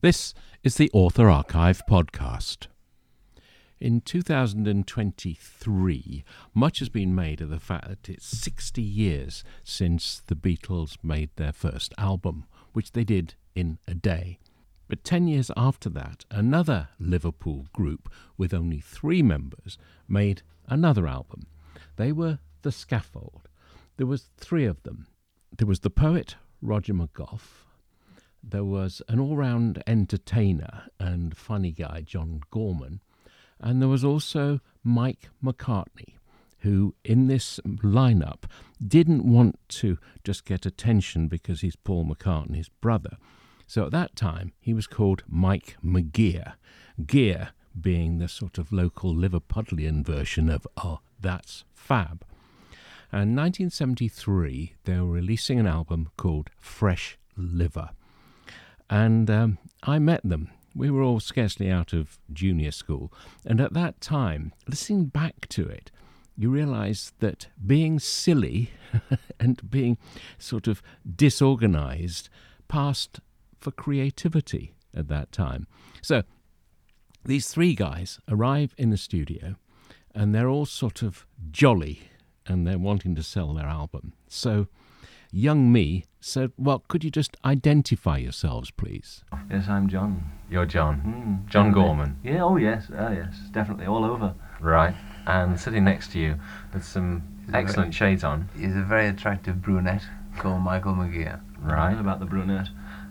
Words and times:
This 0.00 0.32
is 0.62 0.76
the 0.76 0.92
Author 0.92 1.28
Archive 1.28 1.82
podcast. 1.90 2.68
In 3.80 4.00
2023, 4.00 6.24
much 6.54 6.78
has 6.78 6.88
been 6.88 7.16
made 7.16 7.40
of 7.40 7.50
the 7.50 7.58
fact 7.58 7.88
that 7.88 8.08
it's 8.08 8.28
60 8.28 8.80
years 8.80 9.42
since 9.64 10.22
the 10.28 10.36
Beatles 10.36 10.98
made 11.02 11.30
their 11.34 11.50
first 11.50 11.94
album, 11.98 12.44
which 12.72 12.92
they 12.92 13.02
did 13.02 13.34
in 13.56 13.78
a 13.88 13.94
day. 13.94 14.38
But 14.86 15.02
10 15.02 15.26
years 15.26 15.50
after 15.56 15.88
that, 15.88 16.24
another 16.30 16.90
Liverpool 17.00 17.66
group 17.72 18.08
with 18.36 18.54
only 18.54 18.78
three 18.78 19.20
members 19.20 19.78
made 20.06 20.42
another 20.68 21.08
album. 21.08 21.48
They 21.96 22.12
were 22.12 22.38
The 22.62 22.70
Scaffold. 22.70 23.48
There 23.96 24.06
was 24.06 24.30
three 24.36 24.64
of 24.64 24.80
them. 24.84 25.08
There 25.56 25.66
was 25.66 25.80
the 25.80 25.90
poet 25.90 26.36
Roger 26.62 26.94
McGough, 26.94 27.40
there 28.42 28.64
was 28.64 29.02
an 29.08 29.18
all 29.18 29.36
round 29.36 29.82
entertainer 29.86 30.84
and 30.98 31.36
funny 31.36 31.72
guy, 31.72 32.02
John 32.04 32.40
Gorman, 32.50 33.00
and 33.60 33.80
there 33.80 33.88
was 33.88 34.04
also 34.04 34.60
Mike 34.82 35.28
McCartney, 35.42 36.14
who 36.60 36.94
in 37.04 37.26
this 37.26 37.60
lineup 37.64 38.44
didn't 38.86 39.24
want 39.24 39.58
to 39.68 39.98
just 40.24 40.44
get 40.44 40.66
attention 40.66 41.28
because 41.28 41.60
he's 41.60 41.76
Paul 41.76 42.04
McCartney's 42.04 42.68
brother. 42.68 43.16
So 43.66 43.84
at 43.84 43.92
that 43.92 44.16
time, 44.16 44.52
he 44.60 44.72
was 44.72 44.86
called 44.86 45.24
Mike 45.28 45.76
McGear, 45.84 46.54
Gear 47.06 47.50
being 47.78 48.18
the 48.18 48.28
sort 48.28 48.58
of 48.58 48.72
local 48.72 49.14
Liverpudlian 49.14 50.04
version 50.04 50.48
of 50.48 50.66
Oh, 50.76 51.00
That's 51.20 51.64
Fab. 51.74 52.24
And 53.10 53.30
in 53.30 53.36
1973, 53.36 54.74
they 54.84 54.98
were 55.00 55.06
releasing 55.06 55.58
an 55.58 55.66
album 55.66 56.08
called 56.16 56.50
Fresh 56.58 57.18
Liver. 57.36 57.90
And 58.90 59.30
um, 59.30 59.58
I 59.82 59.98
met 59.98 60.22
them. 60.24 60.50
We 60.74 60.90
were 60.90 61.02
all 61.02 61.20
scarcely 61.20 61.70
out 61.70 61.92
of 61.92 62.18
junior 62.32 62.70
school. 62.70 63.12
And 63.44 63.60
at 63.60 63.74
that 63.74 64.00
time, 64.00 64.52
listening 64.68 65.06
back 65.06 65.48
to 65.50 65.66
it, 65.66 65.90
you 66.36 66.50
realize 66.50 67.12
that 67.18 67.48
being 67.66 67.98
silly 67.98 68.70
and 69.40 69.68
being 69.68 69.98
sort 70.38 70.68
of 70.68 70.82
disorganized 71.16 72.28
passed 72.68 73.20
for 73.58 73.72
creativity 73.72 74.74
at 74.94 75.08
that 75.08 75.32
time. 75.32 75.66
So 76.00 76.22
these 77.24 77.48
three 77.48 77.74
guys 77.74 78.20
arrive 78.28 78.74
in 78.78 78.90
the 78.90 78.96
studio 78.96 79.56
and 80.14 80.34
they're 80.34 80.48
all 80.48 80.66
sort 80.66 81.02
of 81.02 81.26
jolly 81.50 82.02
and 82.46 82.66
they're 82.66 82.78
wanting 82.78 83.14
to 83.16 83.22
sell 83.22 83.52
their 83.52 83.66
album. 83.66 84.12
So 84.28 84.68
young 85.30 85.72
me 85.72 86.04
said, 86.20 86.52
Well, 86.58 86.82
could 86.88 87.04
you 87.04 87.10
just 87.10 87.36
identify 87.44 88.16
yourselves, 88.18 88.70
please? 88.70 89.24
Yes, 89.50 89.68
I'm 89.68 89.88
John. 89.88 90.30
You're 90.50 90.66
John. 90.66 91.42
Mm, 91.46 91.50
John. 91.50 91.72
Gorman. 91.72 92.16
Yeah, 92.24 92.42
oh 92.42 92.56
yes, 92.56 92.86
oh 92.96 93.10
yes, 93.12 93.36
definitely, 93.52 93.86
all 93.86 94.04
over. 94.04 94.34
Right. 94.60 94.94
And 95.26 95.58
sitting 95.60 95.84
next 95.84 96.12
to 96.12 96.18
you 96.18 96.36
with 96.72 96.84
some 96.84 97.22
Is 97.46 97.52
that 97.52 97.58
excellent 97.58 97.94
shades 97.94 98.24
on. 98.24 98.48
He's 98.58 98.74
a 98.76 98.82
very 98.82 99.08
attractive 99.08 99.60
brunette 99.62 100.02
called 100.38 100.62
Michael 100.62 100.94
McGear. 100.94 101.40
What 101.62 101.72
Right. 101.74 101.98
about 101.98 102.18
the 102.20 102.26
brunette? 102.26 102.68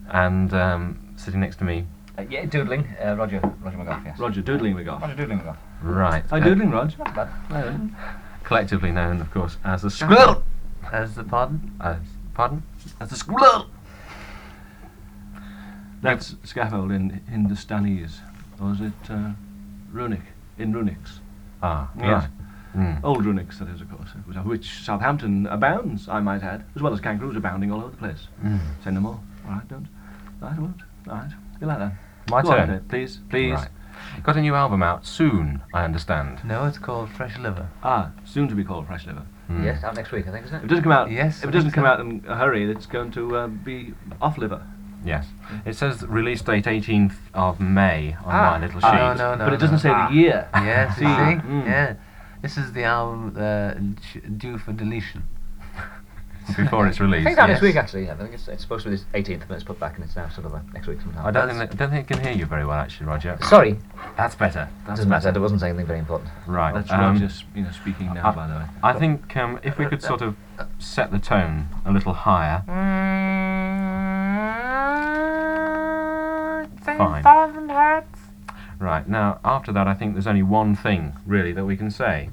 And 0.09 0.53
um, 0.53 1.14
sitting 1.16 1.39
next 1.42 1.58
to 1.58 1.64
me. 1.64 1.86
Uh, 2.17 2.23
yeah, 2.30 2.45
doodling. 2.45 2.88
Uh, 3.03 3.16
Roger, 3.16 3.39
Roger 3.61 3.77
McGough, 3.77 4.03
yes. 4.05 4.17
Roger 4.19 4.42
Doodling 4.42 4.73
we 4.75 4.83
got. 4.83 5.02
Roger 5.02 5.16
doodling 5.16 5.39
McGough. 5.39 5.58
Right. 5.83 6.23
Hi, 6.31 6.39
uh, 6.39 6.44
Doodling, 6.44 6.71
Rog. 6.71 6.97
Not 6.97 7.14
bad. 7.16 7.27
Hi. 7.49 7.77
collectively 8.44 8.92
known, 8.92 9.21
of 9.21 9.30
course, 9.31 9.58
as 9.64 9.83
the 9.83 9.92
Squirrel! 9.92 10.16
Squirrel. 10.17 10.44
As 10.92 11.14
the 11.16 11.23
pardon? 11.23 11.73
Uh, 11.80 11.97
pardon? 12.33 12.64
That's 12.99 13.11
a 13.11 13.16
squirrel! 13.16 13.67
That's 16.02 16.35
scaffold 16.43 16.91
in 16.91 17.21
Hindustanese. 17.31 18.19
Or 18.61 18.71
is 18.71 18.81
it 18.81 18.93
uh, 19.09 19.31
runic? 19.92 20.21
In 20.58 20.73
runics. 20.73 21.20
Ah, 21.61 21.89
Yes. 21.98 22.05
right. 22.23 22.30
Mm. 22.75 23.03
Old 23.03 23.25
runics, 23.25 23.58
that 23.59 23.67
is, 23.70 23.81
of 23.81 23.89
course, 23.89 24.09
of 24.36 24.45
which 24.45 24.83
Southampton 24.83 25.48
abounds, 25.48 26.08
I 26.08 26.20
might 26.20 26.43
add, 26.43 26.64
as 26.75 26.81
well 26.81 26.93
as 26.93 26.99
kangaroos 27.02 27.36
abounding 27.36 27.71
all 27.71 27.80
over 27.80 27.89
the 27.89 27.98
place. 27.98 28.27
Mm. 28.43 28.59
Say 28.83 28.92
no 28.92 28.99
more. 28.99 29.19
All 29.48 29.54
right, 29.54 29.67
don't. 29.67 29.87
All 30.42 30.49
right, 30.49 30.58
I 30.58 30.61
won't. 30.61 30.81
All 31.08 31.15
right. 31.15 31.31
You 31.59 31.67
like 31.67 31.80
that? 31.80 31.93
My 32.30 32.42
Go 32.43 32.52
turn. 32.52 32.69
then, 32.69 32.83
please, 32.87 33.19
please. 33.30 33.54
Right. 33.54 33.69
Got 34.21 34.37
a 34.37 34.42
new 34.42 34.54
album 34.54 34.83
out 34.83 35.08
soon, 35.08 35.61
I 35.73 35.83
understand. 35.86 36.42
No, 36.43 36.65
it's 36.65 36.77
called 36.77 37.09
Fresh 37.09 37.39
Liver. 37.39 37.67
Ah, 37.83 38.11
soon 38.25 38.48
to 38.49 38.54
be 38.55 38.64
called 38.64 38.86
Fresh 38.86 39.08
Liver. 39.08 39.25
Mm. 39.49 39.63
Yes, 39.63 39.83
out 39.83 39.95
next 39.95 40.11
week, 40.11 40.27
I 40.27 40.31
think, 40.31 40.45
isn't 40.45 40.58
If 40.58 40.63
it 40.63 40.65
it? 40.65 40.69
doesn't 40.69 40.83
come 40.83 40.91
out, 40.91 41.09
Yes, 41.11 41.41
if 41.43 41.49
it 41.49 41.52
doesn't 41.53 41.71
come 41.71 41.85
out 41.85 41.99
in 41.99 42.23
a 42.27 42.35
hurry, 42.35 42.69
it's 42.69 42.85
going 42.85 43.11
to 43.11 43.37
uh, 43.37 43.47
be 43.47 43.93
off 44.21 44.37
liver. 44.37 44.61
Yes. 45.05 45.27
It 45.65 45.75
says 45.75 46.03
release 46.05 46.41
date 46.41 46.65
18th 46.65 47.15
of 47.33 47.59
May 47.61 48.13
on 48.25 48.36
Ah. 48.36 48.52
my 48.52 48.59
little 48.59 48.81
sheet. 48.81 48.89
Ah, 48.89 49.13
no, 49.13 49.30
no, 49.31 49.36
no. 49.36 49.45
but 49.45 49.53
it 49.53 49.59
doesn't 49.59 49.75
no. 49.75 49.80
say 49.81 49.89
Ah. 49.89 50.09
the 50.09 50.15
year. 50.15 50.49
Yes, 50.55 50.97
see? 50.97 51.05
Ah, 51.05 51.41
mm. 51.45 51.65
Yeah. 51.65 51.93
This 52.41 52.57
is 52.57 52.73
the 52.73 52.83
album 52.83 53.36
uh, 53.37 53.73
due 54.37 54.57
for 54.57 54.73
deletion. 54.73 55.23
Before 56.55 56.87
it's 56.87 56.99
released. 56.99 57.21
I 57.21 57.30
think 57.30 57.31
it's 57.33 57.39
out 57.39 57.49
yes. 57.49 57.55
next 57.55 57.61
week, 57.61 57.75
actually. 57.75 58.09
I 58.09 58.15
think 58.15 58.33
it's, 58.33 58.47
it's 58.47 58.61
supposed 58.61 58.83
to 58.83 58.89
be 58.89 58.95
this 58.95 59.05
18th, 59.13 59.47
but 59.47 59.55
it's 59.55 59.63
put 59.63 59.80
back 59.80 59.95
and 59.95 60.05
it's 60.05 60.15
now 60.15 60.30
sort 60.30 60.45
of 60.45 60.53
uh, 60.55 60.59
next 60.73 60.87
week 60.87 61.02
sometime. 61.02 61.25
I 61.25 61.31
don't 61.31 61.47
think, 61.47 61.59
that, 61.59 61.77
don't 61.77 61.89
think 61.89 62.11
I 62.11 62.15
can 62.15 62.23
hear 62.23 62.33
you 62.33 62.45
very 62.45 62.65
well, 62.65 62.77
actually, 62.77 63.08
Roger. 63.08 63.37
Sorry, 63.43 63.77
That's 64.15 64.35
better. 64.35 64.69
That's 64.86 64.99
doesn't 64.99 65.09
matter. 65.09 65.23
better. 65.23 65.31
There 65.33 65.41
wasn't 65.41 65.63
anything 65.63 65.86
very 65.86 65.99
important. 65.99 66.30
Right. 66.45 66.73
That's 66.73 66.91
um, 66.91 66.99
Roger, 67.19 67.30
you 67.55 67.63
know, 67.63 67.71
speaking 67.71 68.13
now, 68.13 68.30
I- 68.30 68.36
by 68.36 68.47
the 68.47 68.53
way. 68.55 68.65
I 68.83 68.93
think 68.93 69.36
um, 69.36 69.59
if 69.63 69.77
we 69.77 69.86
could 69.86 70.02
sort 70.02 70.21
of 70.21 70.36
set 70.80 71.11
the 71.11 71.19
tone 71.19 71.67
a 71.86 71.91
little 71.91 72.13
higher. 72.13 72.63
Fine. 76.97 77.23
Right, 78.80 79.07
now, 79.07 79.39
after 79.43 79.71
that, 79.71 79.87
I 79.87 79.93
think 79.93 80.13
there's 80.13 80.27
only 80.27 80.43
one 80.43 80.75
thing, 80.75 81.13
really, 81.25 81.52
that 81.52 81.65
we 81.65 81.75
can 81.75 81.89
say. 81.89 82.30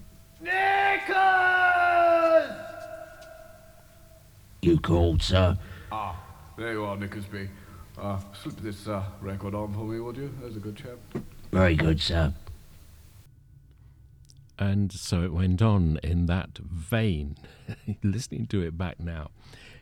You 4.64 4.78
called, 4.78 5.20
sir? 5.20 5.58
Ah, 5.92 6.18
there 6.56 6.72
you 6.72 6.84
are, 6.86 6.96
Nickersby. 6.96 7.50
Uh, 7.98 8.18
slip 8.32 8.56
this 8.62 8.88
uh, 8.88 9.02
record 9.20 9.54
on 9.54 9.74
for 9.74 9.80
me, 9.80 10.00
would 10.00 10.16
you? 10.16 10.34
There's 10.40 10.56
a 10.56 10.58
good 10.58 10.74
chap. 10.74 10.96
Very 11.52 11.76
good, 11.76 12.00
sir. 12.00 12.32
And 14.58 14.90
so 14.90 15.20
it 15.20 15.34
went 15.34 15.60
on 15.60 15.98
in 16.02 16.24
that 16.26 16.56
vein. 16.56 17.36
Listening 18.02 18.46
to 18.46 18.62
it 18.62 18.78
back 18.78 18.98
now, 18.98 19.32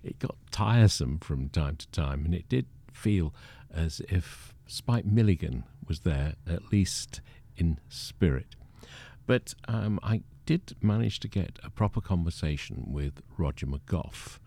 it 0.02 0.18
got 0.18 0.34
tiresome 0.50 1.20
from 1.20 1.48
time 1.48 1.76
to 1.76 1.86
time, 1.90 2.24
and 2.24 2.34
it 2.34 2.48
did 2.48 2.66
feel 2.92 3.32
as 3.72 4.00
if 4.08 4.52
Spike 4.66 5.04
Milligan 5.04 5.62
was 5.86 6.00
there, 6.00 6.34
at 6.44 6.72
least 6.72 7.20
in 7.56 7.78
spirit. 7.88 8.56
But 9.28 9.54
um, 9.68 10.00
I 10.02 10.22
did 10.44 10.74
manage 10.82 11.20
to 11.20 11.28
get 11.28 11.60
a 11.62 11.70
proper 11.70 12.00
conversation 12.00 12.86
with 12.88 13.22
Roger 13.38 13.68
McGough. 13.68 14.40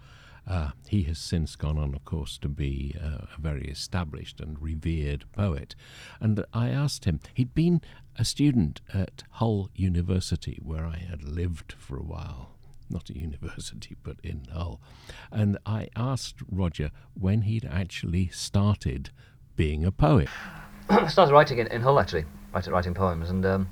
Uh, 0.47 0.71
he 0.87 1.03
has 1.03 1.17
since 1.17 1.55
gone 1.55 1.77
on, 1.77 1.95
of 1.95 2.05
course, 2.05 2.37
to 2.37 2.47
be 2.47 2.95
uh, 3.01 3.25
a 3.35 3.41
very 3.41 3.67
established 3.67 4.39
and 4.39 4.61
revered 4.61 5.25
poet. 5.31 5.75
And 6.19 6.45
I 6.53 6.69
asked 6.69 7.05
him, 7.05 7.19
he'd 7.33 7.55
been 7.55 7.81
a 8.17 8.25
student 8.25 8.81
at 8.93 9.23
Hull 9.31 9.69
University, 9.75 10.59
where 10.61 10.85
I 10.85 10.97
had 10.97 11.23
lived 11.23 11.73
for 11.77 11.97
a 11.97 12.03
while. 12.03 12.51
Not 12.89 13.09
at 13.09 13.15
university, 13.15 13.95
but 14.03 14.17
in 14.23 14.45
Hull. 14.53 14.79
And 15.31 15.57
I 15.65 15.89
asked 15.95 16.35
Roger 16.49 16.91
when 17.15 17.41
he'd 17.41 17.65
actually 17.65 18.27
started 18.27 19.09
being 19.55 19.83
a 19.83 19.91
poet. 19.91 20.29
I 20.89 21.07
started 21.07 21.33
writing 21.33 21.57
in, 21.57 21.67
in 21.67 21.81
Hull, 21.81 21.99
actually, 21.99 22.25
writing, 22.53 22.71
writing 22.71 22.93
poems, 22.93 23.31
and 23.31 23.43
um, 23.45 23.69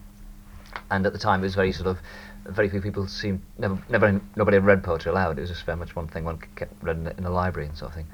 and 0.92 1.06
at 1.06 1.14
the 1.14 1.20
time 1.20 1.40
it 1.42 1.44
was 1.44 1.56
very 1.56 1.72
sort 1.72 1.88
of, 1.88 2.00
very 2.46 2.70
few 2.70 2.82
people 2.82 3.08
seemed, 3.08 3.42
never, 3.58 3.78
never, 3.90 4.20
nobody 4.36 4.58
ever 4.58 4.66
read 4.68 4.84
poetry 4.84 5.12
aloud. 5.12 5.38
It 5.38 5.42
was 5.42 5.50
just 5.50 5.66
very 5.66 5.78
much 5.78 5.96
one 5.96 6.08
thing 6.08 6.26
one 6.26 6.40
kept 6.56 6.74
read 6.84 6.98
in, 6.98 7.04
the- 7.06 7.18
in 7.18 7.24
the 7.24 7.30
library 7.30 7.68
and 7.70 7.78
sort 7.78 7.92
of 7.92 7.96
thing. 7.96 8.08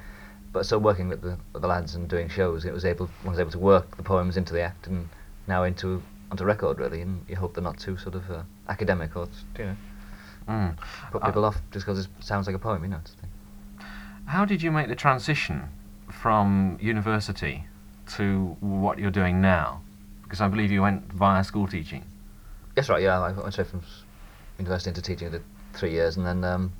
But 0.52 0.66
so 0.66 0.78
working 0.78 1.08
with 1.08 1.22
the, 1.22 1.36
with 1.52 1.62
the 1.62 1.68
lads 1.68 1.94
and 1.94 2.08
doing 2.08 2.28
shows, 2.28 2.64
it 2.64 2.72
was 2.72 2.84
able, 2.84 3.06
one 3.22 3.32
was 3.32 3.40
able 3.40 3.52
to 3.52 3.58
work 3.58 3.96
the 3.96 4.02
poems 4.02 4.36
into 4.36 4.52
the 4.52 4.62
act 4.62 4.86
and 4.86 5.08
now 5.46 5.62
into 5.64 6.02
onto 6.30 6.44
record 6.44 6.78
really, 6.78 7.00
and 7.02 7.24
you 7.28 7.34
hope 7.36 7.54
they're 7.54 7.62
not 7.64 7.78
too 7.78 7.96
sort 7.98 8.14
of 8.14 8.30
uh, 8.30 8.42
academic 8.68 9.16
or 9.16 9.28
you 9.58 9.64
know 9.66 9.76
Mm. 10.48 10.76
put 11.12 11.22
Uh, 11.22 11.26
people 11.26 11.44
off 11.44 11.60
just 11.70 11.86
because 11.86 12.06
it 12.06 12.10
sounds 12.20 12.46
like 12.46 12.56
a 12.56 12.58
poem, 12.58 12.82
you 12.82 12.88
know. 12.88 12.96
Sort 13.04 13.10
of 13.10 13.20
thing. 13.20 13.30
How 14.26 14.44
did 14.44 14.62
you 14.62 14.70
make 14.72 14.88
the 14.88 14.94
transition 14.96 15.68
from 16.10 16.78
university 16.80 17.66
to 18.16 18.56
what 18.60 18.98
you're 18.98 19.10
doing 19.10 19.40
now? 19.40 19.82
Because 20.22 20.40
I 20.40 20.48
believe 20.48 20.70
you 20.72 20.82
went 20.82 21.12
via 21.12 21.44
school 21.44 21.66
teaching. 21.68 22.04
Yes, 22.80 22.88
right. 22.88 23.02
Yeah, 23.02 23.20
I 23.20 23.32
went 23.32 23.52
straight 23.52 23.66
from 23.66 23.82
university 24.56 24.88
into 24.88 25.02
teaching. 25.02 25.28
I 25.28 25.32
did 25.32 25.42
three 25.74 25.90
years, 25.90 26.16
and 26.16 26.24
then 26.24 26.42
um, 26.44 26.72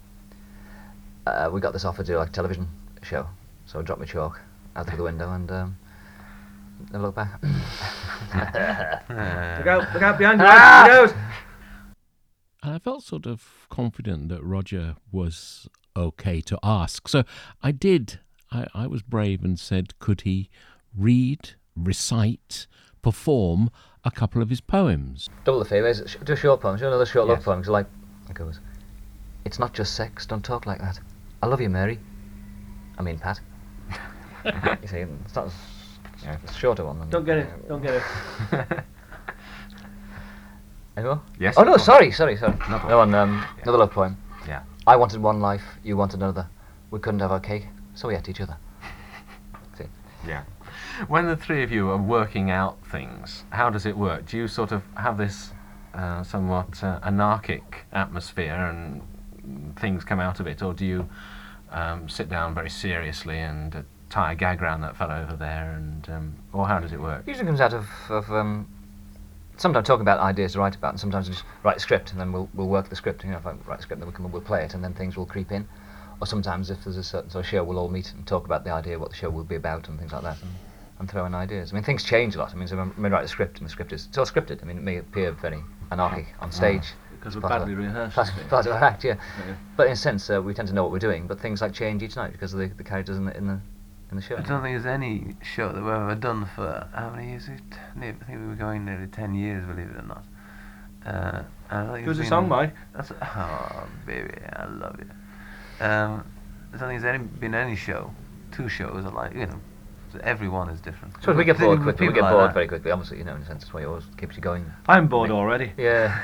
uh, 1.26 1.50
we 1.52 1.60
got 1.60 1.74
this 1.74 1.84
offer 1.84 2.02
to 2.02 2.12
do 2.12 2.16
like 2.16 2.30
a 2.30 2.32
television 2.32 2.66
show. 3.02 3.28
So 3.66 3.78
I 3.78 3.82
dropped 3.82 4.00
my 4.00 4.06
chalk 4.06 4.40
out 4.76 4.86
through 4.86 4.96
the 4.96 5.02
window 5.02 5.30
and 5.30 5.50
um, 5.52 5.76
never 6.90 7.04
looked 7.04 7.16
back. 7.16 7.38
Look 8.32 9.66
out, 9.66 9.92
look 9.92 10.02
out 10.02 10.16
behind 10.16 10.40
you, 10.40 10.46
Rog, 10.46 10.86
he 10.86 10.92
goes! 10.94 11.12
And 12.62 12.74
I 12.74 12.78
felt 12.78 13.02
sort 13.02 13.26
of 13.26 13.66
confident 13.68 14.30
that 14.30 14.42
Roger 14.42 14.96
was 15.12 15.68
okay 15.94 16.40
to 16.40 16.58
ask. 16.62 17.08
So 17.08 17.24
I 17.62 17.72
did. 17.72 18.20
I, 18.50 18.66
I 18.72 18.86
was 18.86 19.02
brave 19.02 19.44
and 19.44 19.60
said, 19.60 19.98
could 19.98 20.22
he 20.22 20.48
read, 20.96 21.56
recite, 21.76 22.66
perform 23.02 23.70
a 24.04 24.10
couple 24.10 24.42
of 24.42 24.48
his 24.48 24.60
poems. 24.60 25.28
Double 25.44 25.58
the 25.58 25.64
favours. 25.64 26.02
Sh- 26.06 26.16
do 26.24 26.32
a 26.32 26.36
short 26.36 26.60
poem. 26.60 26.76
Do 26.78 26.86
another 26.86 27.06
short 27.06 27.26
love 27.28 27.38
Yes. 27.38 27.44
poem. 27.44 27.60
'cause 27.60 27.68
like, 27.68 27.86
it 28.28 28.34
goes, 28.34 28.60
It's 29.44 29.58
not 29.58 29.72
just 29.72 29.94
sex, 29.94 30.26
don't 30.26 30.44
talk 30.44 30.66
like 30.66 30.78
that. 30.80 31.00
I 31.42 31.46
love 31.46 31.60
you, 31.62 31.70
Mary. 31.70 31.98
I 32.98 33.02
mean, 33.02 33.18
Pat. 33.18 33.40
you 34.82 34.86
see, 34.88 34.98
it's 34.98 35.34
not 35.34 35.46
as, 35.46 35.52
yeah, 36.22 36.36
it's 36.42 36.52
a 36.52 36.58
shorter 36.58 36.84
one. 36.84 36.98
Than, 36.98 37.08
Don't 37.10 37.24
get 37.24 37.38
it. 37.38 37.68
Don't 37.68 37.80
get 37.82 37.94
it. 37.94 38.02
Any 40.96 41.06
more? 41.06 41.22
Yes. 41.38 41.54
Oh 41.56 41.62
no, 41.62 41.76
sorry, 41.78 42.10
sorry, 42.10 42.36
sorry. 42.36 42.54
Another 42.66 42.88
No 42.88 42.98
one. 42.98 43.14
Um, 43.14 43.34
Yeah. 43.56 43.62
Another 43.62 43.78
love 43.78 43.92
poem. 43.92 44.16
Yeah. 44.46 44.62
I 44.86 44.96
wanted 44.96 45.22
one 45.22 45.40
life, 45.40 45.64
you 45.82 45.96
wanted 45.96 46.16
another. 46.20 46.46
We 46.90 46.98
couldn't 46.98 47.20
have 47.20 47.32
our 47.32 47.40
cake, 47.40 47.68
so 47.94 48.08
we 48.08 48.16
ate 48.16 48.28
each 48.28 48.40
other. 48.40 48.56
See, 49.78 49.84
Yeah. 50.26 50.42
When 51.08 51.26
the 51.26 51.36
three 51.36 51.62
of 51.62 51.72
you 51.72 51.90
are 51.90 51.96
working 51.96 52.50
out 52.50 52.84
things, 52.86 53.44
how 53.50 53.70
does 53.70 53.86
it 53.86 53.96
work? 53.96 54.26
Do 54.26 54.36
you 54.36 54.48
sort 54.48 54.70
of 54.70 54.82
have 54.96 55.16
this 55.16 55.52
uh, 55.94 56.22
somewhat 56.22 56.82
uh, 56.84 57.00
anarchic 57.02 57.86
atmosphere 57.92 58.54
and 58.54 59.02
things 59.78 60.04
come 60.04 60.20
out 60.20 60.40
of 60.40 60.46
it, 60.46 60.62
or 60.62 60.74
do 60.74 60.84
you 60.84 61.08
um, 61.70 62.08
sit 62.08 62.28
down 62.28 62.54
very 62.54 62.68
seriously 62.70 63.38
and 63.38 63.74
uh, 63.74 63.82
tie 64.10 64.32
a 64.32 64.34
gag 64.34 64.60
round 64.60 64.82
that 64.82 64.96
fellow 64.96 65.22
over 65.22 65.36
there, 65.36 65.72
and 65.72 66.08
um, 66.10 66.36
or 66.52 66.66
how 66.66 66.78
does 66.78 66.92
it 66.92 67.00
work? 67.00 67.26
usually 67.26 67.46
comes 67.46 67.60
out 67.60 67.72
of, 67.72 67.86
of 68.10 68.30
um, 68.30 68.68
sometimes 69.56 69.86
talking 69.86 70.02
about 70.02 70.20
ideas 70.20 70.52
to 70.52 70.58
write 70.58 70.76
about, 70.76 70.90
and 70.90 71.00
sometimes 71.00 71.28
just 71.28 71.44
write 71.62 71.78
a 71.78 71.80
script 71.80 72.12
and 72.12 72.20
then 72.20 72.30
we'll 72.30 72.48
we'll 72.54 72.68
work 72.68 72.88
the 72.90 72.96
script. 72.96 73.24
You 73.24 73.30
know, 73.30 73.38
if 73.38 73.46
I 73.46 73.52
write 73.66 73.78
a 73.78 73.82
script, 73.82 74.00
then 74.00 74.08
we 74.08 74.14
come 74.14 74.30
we'll 74.30 74.42
play 74.42 74.64
it, 74.64 74.74
and 74.74 74.84
then 74.84 74.92
things 74.92 75.16
will 75.16 75.26
creep 75.26 75.50
in. 75.50 75.66
Or 76.20 76.26
sometimes 76.26 76.70
if 76.70 76.84
there's 76.84 76.98
a 76.98 77.02
certain 77.02 77.30
sort 77.30 77.46
of 77.46 77.50
show, 77.50 77.64
we'll 77.64 77.78
all 77.78 77.88
meet 77.88 78.12
and 78.12 78.26
talk 78.26 78.44
about 78.44 78.64
the 78.64 78.70
idea, 78.70 78.98
what 78.98 79.08
the 79.08 79.16
show 79.16 79.30
will 79.30 79.44
be 79.44 79.54
about, 79.54 79.88
and 79.88 79.98
things 79.98 80.12
like 80.12 80.22
that, 80.22 80.36
and 81.00 81.10
throw 81.10 81.24
in 81.24 81.34
ideas. 81.34 81.72
I 81.72 81.74
mean, 81.74 81.82
things 81.82 82.04
change 82.04 82.36
a 82.36 82.38
lot. 82.38 82.52
I 82.52 82.54
mean, 82.56 82.68
so 82.68 82.76
when 82.76 82.92
we 82.96 83.08
write 83.08 83.24
a 83.24 83.28
script, 83.28 83.58
and 83.58 83.66
the 83.66 83.70
script 83.70 83.92
is 83.92 84.06
it's 84.06 84.18
all 84.18 84.26
scripted. 84.26 84.62
I 84.62 84.66
mean, 84.66 84.76
it 84.76 84.84
may 84.84 84.98
appear 84.98 85.32
very 85.32 85.62
anarchic 85.90 86.26
on 86.40 86.52
stage. 86.52 86.92
Because 87.18 87.34
we're 87.34 87.42
Part 87.42 87.52
of 87.54 87.68
badly 87.68 87.74
it. 87.74 87.86
rehearsed. 87.86 88.14
Part, 88.14 88.28
isn't 88.28 88.40
it? 88.40 88.48
part 88.48 88.66
of 88.66 88.72
our 88.72 88.84
act, 88.84 89.04
yeah. 89.04 89.16
Yeah. 89.46 89.54
But 89.76 89.88
in 89.88 89.92
a 89.92 89.96
sense, 89.96 90.30
uh, 90.30 90.40
we 90.40 90.54
tend 90.54 90.68
to 90.68 90.74
know 90.74 90.82
what 90.82 90.92
we're 90.92 90.98
doing. 90.98 91.26
But 91.26 91.38
things 91.40 91.60
like 91.60 91.74
change 91.74 92.02
each 92.02 92.16
night 92.16 92.32
because 92.32 92.54
of 92.54 92.60
the, 92.60 92.68
the 92.68 92.84
characters 92.84 93.18
in 93.18 93.26
the 93.26 93.36
in 93.36 93.46
the 93.46 93.60
in 94.10 94.16
the 94.16 94.22
show. 94.22 94.36
I 94.36 94.40
don't 94.40 94.62
think 94.62 94.74
there's 94.74 94.86
any 94.86 95.36
show 95.42 95.72
that 95.72 95.82
we've 95.82 95.92
ever 95.92 96.14
done 96.14 96.48
for 96.54 96.88
how 96.94 97.10
many 97.10 97.30
years? 97.30 97.44
Is 97.44 97.50
it? 97.50 97.60
I 97.96 98.00
think 98.00 98.28
we 98.28 98.46
were 98.46 98.54
going 98.54 98.84
nearly 98.84 99.06
ten 99.06 99.34
years, 99.34 99.64
believe 99.66 99.90
it 99.90 99.96
or 99.96 100.06
not. 100.06 100.24
Uh, 101.04 101.42
I 101.70 101.82
don't 101.82 101.92
think 101.94 102.06
Give 102.06 102.18
us 102.18 102.26
a 102.26 102.28
song, 102.28 102.48
Mike. 102.48 102.74
That's 102.94 103.12
oh 103.12 103.86
baby, 104.06 104.32
I 104.54 104.66
love 104.66 104.98
you. 104.98 105.10
Um, 105.84 106.24
I 106.72 106.76
don't 106.78 106.88
think 106.88 107.02
there's 107.02 107.14
any, 107.14 107.24
been 107.24 107.54
any 107.54 107.76
show, 107.76 108.10
two 108.52 108.68
shows 108.68 109.04
that 109.04 109.14
like 109.14 109.34
you 109.34 109.46
know, 109.46 109.60
so 110.12 110.18
every 110.22 110.48
one 110.48 110.68
is 110.68 110.80
different. 110.80 111.14
So 111.22 111.32
we 111.32 111.44
get 111.44 111.58
bored 111.58 111.80
quickly. 111.82 112.06
We 112.08 112.12
people 112.12 112.14
get 112.14 112.22
like 112.22 112.32
bored 112.32 112.48
that. 112.50 112.54
very 112.54 112.68
quickly. 112.68 112.90
Obviously, 112.90 113.18
you 113.18 113.24
know, 113.24 113.34
in 113.36 113.42
a 113.42 113.46
sense, 113.46 113.62
that's 113.64 113.72
why 113.74 113.82
it 113.82 113.86
always 113.86 114.04
keeps 114.16 114.36
you 114.36 114.42
going. 114.42 114.64
I'm 114.88 115.06
bored 115.08 115.30
already. 115.30 115.72
Yeah. 115.78 116.14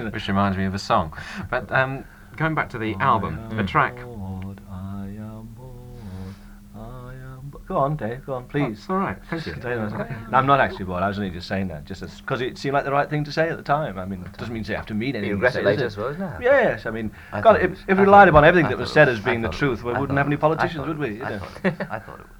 Which 0.10 0.28
reminds 0.28 0.56
me 0.58 0.64
of 0.64 0.74
a 0.74 0.78
song. 0.78 1.16
But 1.50 1.70
um, 1.72 2.04
going 2.36 2.54
back 2.54 2.68
to 2.70 2.78
the 2.78 2.94
album, 2.96 3.38
the 3.56 3.64
track. 3.64 3.96
Bored, 4.02 4.60
I 4.70 5.06
am 5.18 5.46
bored, 5.56 6.34
I 6.76 7.14
am 7.14 7.40
bo- 7.50 7.60
Go 7.66 7.76
on, 7.76 7.96
Dave. 7.96 8.24
Go 8.26 8.34
on, 8.34 8.46
please. 8.46 8.78
It's 8.78 8.90
all 8.90 8.96
right. 8.96 9.16
Thank 9.30 9.46
you. 9.46 9.54
No, 9.56 10.06
I'm 10.32 10.46
not 10.46 10.60
actually 10.60 10.84
bored. 10.86 11.02
I 11.02 11.08
was 11.08 11.18
only 11.18 11.30
just 11.30 11.46
saying 11.48 11.68
that, 11.68 11.84
just 11.84 12.02
because 12.18 12.40
it 12.40 12.58
seemed 12.58 12.74
like 12.74 12.84
the 12.84 12.92
right 12.92 13.08
thing 13.08 13.24
to 13.24 13.32
say 13.32 13.48
at 13.48 13.56
the 13.56 13.62
time. 13.62 13.98
I 13.98 14.04
mean, 14.04 14.22
it 14.22 14.36
doesn't 14.36 14.52
mean 14.52 14.64
you 14.64 14.74
have 14.76 14.86
to 14.86 14.94
mean 14.94 15.14
anything. 15.16 15.24
You 15.24 15.28
you 15.30 15.34
regret 15.36 15.52
say, 15.54 15.60
it 15.60 15.64
does 15.64 15.76
later, 15.76 15.86
I 15.86 15.88
suppose, 15.88 16.18
no? 16.18 16.38
Yes, 16.40 16.86
I 16.86 16.90
mean, 16.90 17.10
I 17.32 17.40
God, 17.40 17.60
if, 17.62 17.72
if 17.88 17.96
we 17.98 18.04
relied 18.04 18.28
upon 18.28 18.44
everything 18.44 18.68
that 18.70 18.78
was 18.78 18.92
said 18.92 19.08
as 19.08 19.20
being 19.20 19.40
the 19.42 19.48
truth, 19.48 19.82
we 19.84 19.92
wouldn't 19.92 20.16
have 20.18 20.26
any 20.26 20.36
politicians, 20.36 20.86
would 20.86 20.98
we? 20.98 21.18
thought 21.18 21.30
You 21.30 21.34
it 21.36 21.40
know? 21.64 21.70
was- 21.78 21.88
I 21.90 21.98
thought 21.98 22.20
it 22.20 22.26
was. 22.26 22.36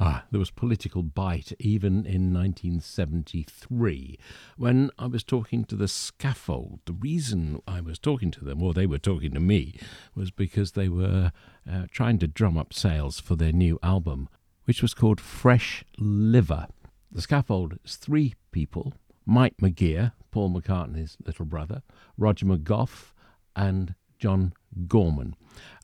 Ah, 0.00 0.24
there 0.30 0.38
was 0.38 0.50
political 0.50 1.02
bite 1.02 1.52
even 1.58 2.04
in 2.04 2.32
1973 2.32 4.18
when 4.56 4.90
I 4.98 5.06
was 5.06 5.22
talking 5.22 5.64
to 5.66 5.76
the 5.76 5.88
scaffold. 5.88 6.80
The 6.84 6.92
reason 6.92 7.60
I 7.66 7.80
was 7.80 7.98
talking 7.98 8.30
to 8.32 8.44
them, 8.44 8.62
or 8.62 8.74
they 8.74 8.86
were 8.86 8.98
talking 8.98 9.32
to 9.34 9.40
me, 9.40 9.78
was 10.14 10.30
because 10.30 10.72
they 10.72 10.88
were 10.88 11.32
uh, 11.70 11.86
trying 11.90 12.18
to 12.18 12.26
drum 12.26 12.58
up 12.58 12.74
sales 12.74 13.20
for 13.20 13.36
their 13.36 13.52
new 13.52 13.78
album, 13.82 14.28
which 14.64 14.82
was 14.82 14.94
called 14.94 15.20
Fresh 15.20 15.84
Liver. 15.98 16.66
The 17.12 17.22
scaffold 17.22 17.78
is 17.84 17.96
three 17.96 18.34
people 18.50 18.94
Mike 19.26 19.56
McGear, 19.58 20.12
Paul 20.30 20.50
McCartney's 20.50 21.16
little 21.24 21.44
brother, 21.44 21.82
Roger 22.18 22.46
McGough, 22.46 23.12
and 23.56 23.94
John 24.18 24.52
Gorman. 24.86 25.36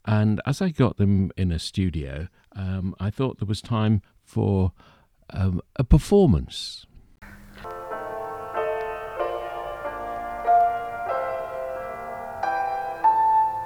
And 0.05 0.41
as 0.47 0.61
I 0.61 0.71
got 0.71 0.97
them 0.97 1.31
in 1.37 1.53
a 1.53 1.59
studio, 1.59 2.29
um, 2.57 2.95
I 3.01 3.11
thought 3.11 3.39
there 3.39 3.47
was 3.47 3.61
time 3.63 4.03
for 4.25 4.73
um, 5.31 5.61
a 5.77 5.85
performance. 5.85 6.87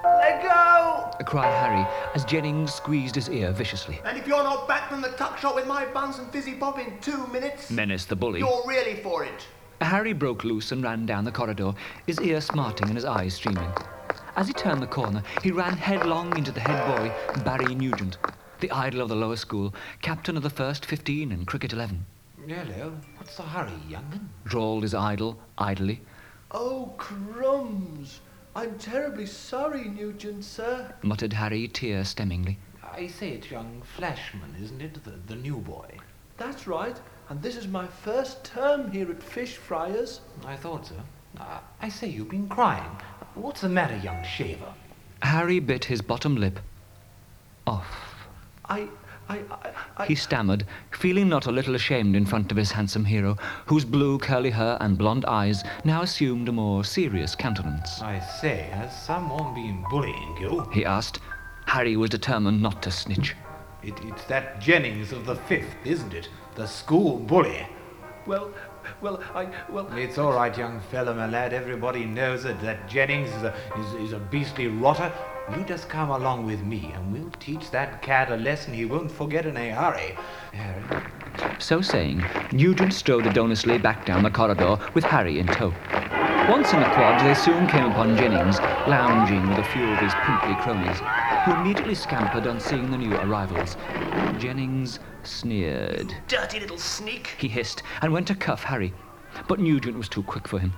Let 0.04 0.42
go! 0.42 1.10
cried 1.26 1.52
Harry 1.54 1.86
as 2.14 2.24
Jennings 2.24 2.72
squeezed 2.72 3.14
his 3.14 3.28
ear 3.30 3.52
viciously. 3.52 4.00
And 4.04 4.18
if 4.18 4.26
you're 4.26 4.42
not 4.42 4.68
back 4.68 4.88
from 4.88 5.00
the 5.00 5.08
tuck 5.10 5.38
shop 5.38 5.54
with 5.54 5.66
my 5.66 5.86
buns 5.86 6.18
and 6.18 6.30
fizzy 6.30 6.54
pop 6.54 6.78
in 6.78 6.98
two 7.00 7.26
minutes, 7.28 7.70
Menace 7.70 8.04
the 8.04 8.16
bully. 8.16 8.40
you're 8.40 8.62
really 8.66 8.96
for 8.96 9.24
it. 9.24 9.46
Harry 9.80 10.12
broke 10.12 10.44
loose 10.44 10.72
and 10.72 10.82
ran 10.82 11.06
down 11.06 11.24
the 11.24 11.32
corridor, 11.32 11.72
his 12.06 12.20
ear 12.20 12.40
smarting 12.40 12.86
and 12.88 12.96
his 12.96 13.04
eyes 13.04 13.34
streaming. 13.34 13.70
As 14.36 14.46
he 14.46 14.52
turned 14.52 14.82
the 14.82 14.86
corner, 14.86 15.22
he 15.42 15.50
ran 15.50 15.76
headlong 15.76 16.36
into 16.36 16.52
the 16.52 16.60
head 16.60 16.96
boy, 16.96 17.42
Barry 17.44 17.74
Nugent, 17.74 18.18
the 18.60 18.70
idol 18.70 19.00
of 19.00 19.08
the 19.08 19.16
lower 19.16 19.36
school, 19.36 19.74
captain 20.02 20.36
of 20.36 20.42
the 20.42 20.50
first 20.50 20.84
15 20.86 21.32
in 21.32 21.44
cricket 21.46 21.72
11. 21.72 22.04
Hello, 22.46 22.94
what's 23.16 23.36
the 23.36 23.42
hurry, 23.42 23.72
young'un? 23.88 24.28
Drawled 24.44 24.82
his 24.82 24.94
idol 24.94 25.38
idly. 25.58 26.00
Oh, 26.50 26.92
crumbs! 26.98 28.20
I'm 28.54 28.78
terribly 28.78 29.26
sorry, 29.26 29.84
Nugent, 29.88 30.44
sir. 30.44 30.94
muttered 31.02 31.32
Harry, 31.32 31.66
tear 31.68 32.04
stemmingly. 32.04 32.58
I 32.82 33.08
say 33.08 33.30
it's 33.30 33.50
young 33.50 33.82
Flashman, 33.96 34.54
isn't 34.62 34.80
it? 34.80 35.02
The, 35.02 35.12
the 35.26 35.34
new 35.34 35.56
boy. 35.56 35.98
That's 36.36 36.66
right, 36.66 37.00
and 37.28 37.42
this 37.42 37.56
is 37.56 37.66
my 37.66 37.86
first 37.86 38.44
term 38.44 38.92
here 38.92 39.10
at 39.10 39.22
Fish 39.22 39.56
Friars. 39.56 40.20
I 40.44 40.56
thought 40.56 40.86
so. 40.86 40.94
Uh, 41.40 41.58
I 41.82 41.88
say, 41.88 42.08
you've 42.08 42.28
been 42.30 42.48
crying. 42.48 42.96
What's 43.34 43.62
the 43.62 43.68
matter, 43.68 43.96
young 43.96 44.22
shaver? 44.22 44.72
Harry 45.22 45.58
bit 45.58 45.86
his 45.86 46.02
bottom 46.02 46.36
lip 46.36 46.60
off. 47.66 48.13
I, 48.66 48.88
I, 49.28 49.38
I, 49.38 49.70
I 49.96 50.06
He 50.06 50.14
stammered, 50.14 50.66
feeling 50.90 51.28
not 51.28 51.46
a 51.46 51.52
little 51.52 51.74
ashamed 51.74 52.16
in 52.16 52.26
front 52.26 52.50
of 52.50 52.56
his 52.56 52.72
handsome 52.72 53.04
hero, 53.04 53.36
whose 53.66 53.84
blue 53.84 54.18
curly 54.18 54.50
hair 54.50 54.76
and 54.80 54.98
blonde 54.98 55.24
eyes 55.26 55.62
now 55.84 56.02
assumed 56.02 56.48
a 56.48 56.52
more 56.52 56.84
serious 56.84 57.34
countenance. 57.34 58.00
I 58.02 58.20
say, 58.20 58.68
has 58.72 59.04
someone 59.04 59.54
been 59.54 59.84
bullying 59.90 60.36
you? 60.40 60.68
He 60.72 60.84
asked. 60.84 61.20
Harry 61.66 61.96
was 61.96 62.10
determined 62.10 62.60
not 62.62 62.82
to 62.82 62.90
snitch. 62.90 63.34
It, 63.82 63.94
it's 64.04 64.24
that 64.24 64.60
Jennings 64.60 65.12
of 65.12 65.26
the 65.26 65.36
Fifth, 65.36 65.74
isn't 65.84 66.14
it? 66.14 66.28
The 66.54 66.66
school 66.66 67.18
bully. 67.18 67.66
well, 68.26 68.52
well, 69.00 69.22
I, 69.34 69.48
well, 69.70 69.90
It's 69.96 70.18
all 70.18 70.32
right, 70.32 70.56
young 70.56 70.80
fellow, 70.90 71.14
my 71.14 71.26
lad. 71.26 71.52
Everybody 71.52 72.04
knows 72.04 72.44
it. 72.44 72.60
That 72.60 72.88
Jennings 72.88 73.30
is 73.30 73.42
a, 73.42 73.54
is, 73.78 74.08
is 74.08 74.12
a 74.12 74.18
beastly 74.18 74.68
rotter. 74.68 75.12
You 75.50 75.62
just 75.64 75.90
come 75.90 76.08
along 76.08 76.46
with 76.46 76.64
me, 76.64 76.90
and 76.94 77.12
we'll 77.12 77.30
teach 77.38 77.70
that 77.70 78.00
cat 78.00 78.32
a 78.32 78.36
lesson 78.36 78.72
he 78.72 78.86
won't 78.86 79.10
forget 79.10 79.44
in 79.44 79.58
a 79.58 79.70
hurry. 79.70 80.16
Harry. 80.52 81.04
So 81.58 81.82
saying, 81.82 82.24
Nugent 82.50 82.94
strode 82.94 83.26
adonously 83.26 83.76
back 83.76 84.06
down 84.06 84.22
the 84.22 84.30
corridor 84.30 84.78
with 84.94 85.04
Harry 85.04 85.38
in 85.40 85.46
tow. 85.46 85.74
Once 86.48 86.72
in 86.72 86.80
the 86.80 86.86
quad, 86.86 87.20
they 87.26 87.34
soon 87.34 87.66
came 87.66 87.84
upon 87.84 88.16
Jennings, 88.16 88.58
lounging 88.88 89.46
with 89.46 89.58
a 89.58 89.64
few 89.64 89.84
of 89.84 89.98
his 89.98 90.14
pimply 90.14 90.54
cronies, 90.62 91.00
who 91.44 91.52
immediately 91.60 91.94
scampered 91.94 92.46
on 92.46 92.58
seeing 92.58 92.90
the 92.90 92.96
new 92.96 93.14
arrivals. 93.14 93.76
Jennings 94.38 94.98
sneered. 95.24 96.14
Dirty 96.26 96.58
little 96.58 96.78
sneak. 96.78 97.34
He 97.36 97.48
hissed 97.48 97.82
and 98.00 98.14
went 98.14 98.26
to 98.28 98.34
cuff 98.34 98.64
Harry, 98.64 98.94
but 99.46 99.60
Nugent 99.60 99.98
was 99.98 100.08
too 100.08 100.22
quick 100.22 100.48
for 100.48 100.58
him. 100.58 100.72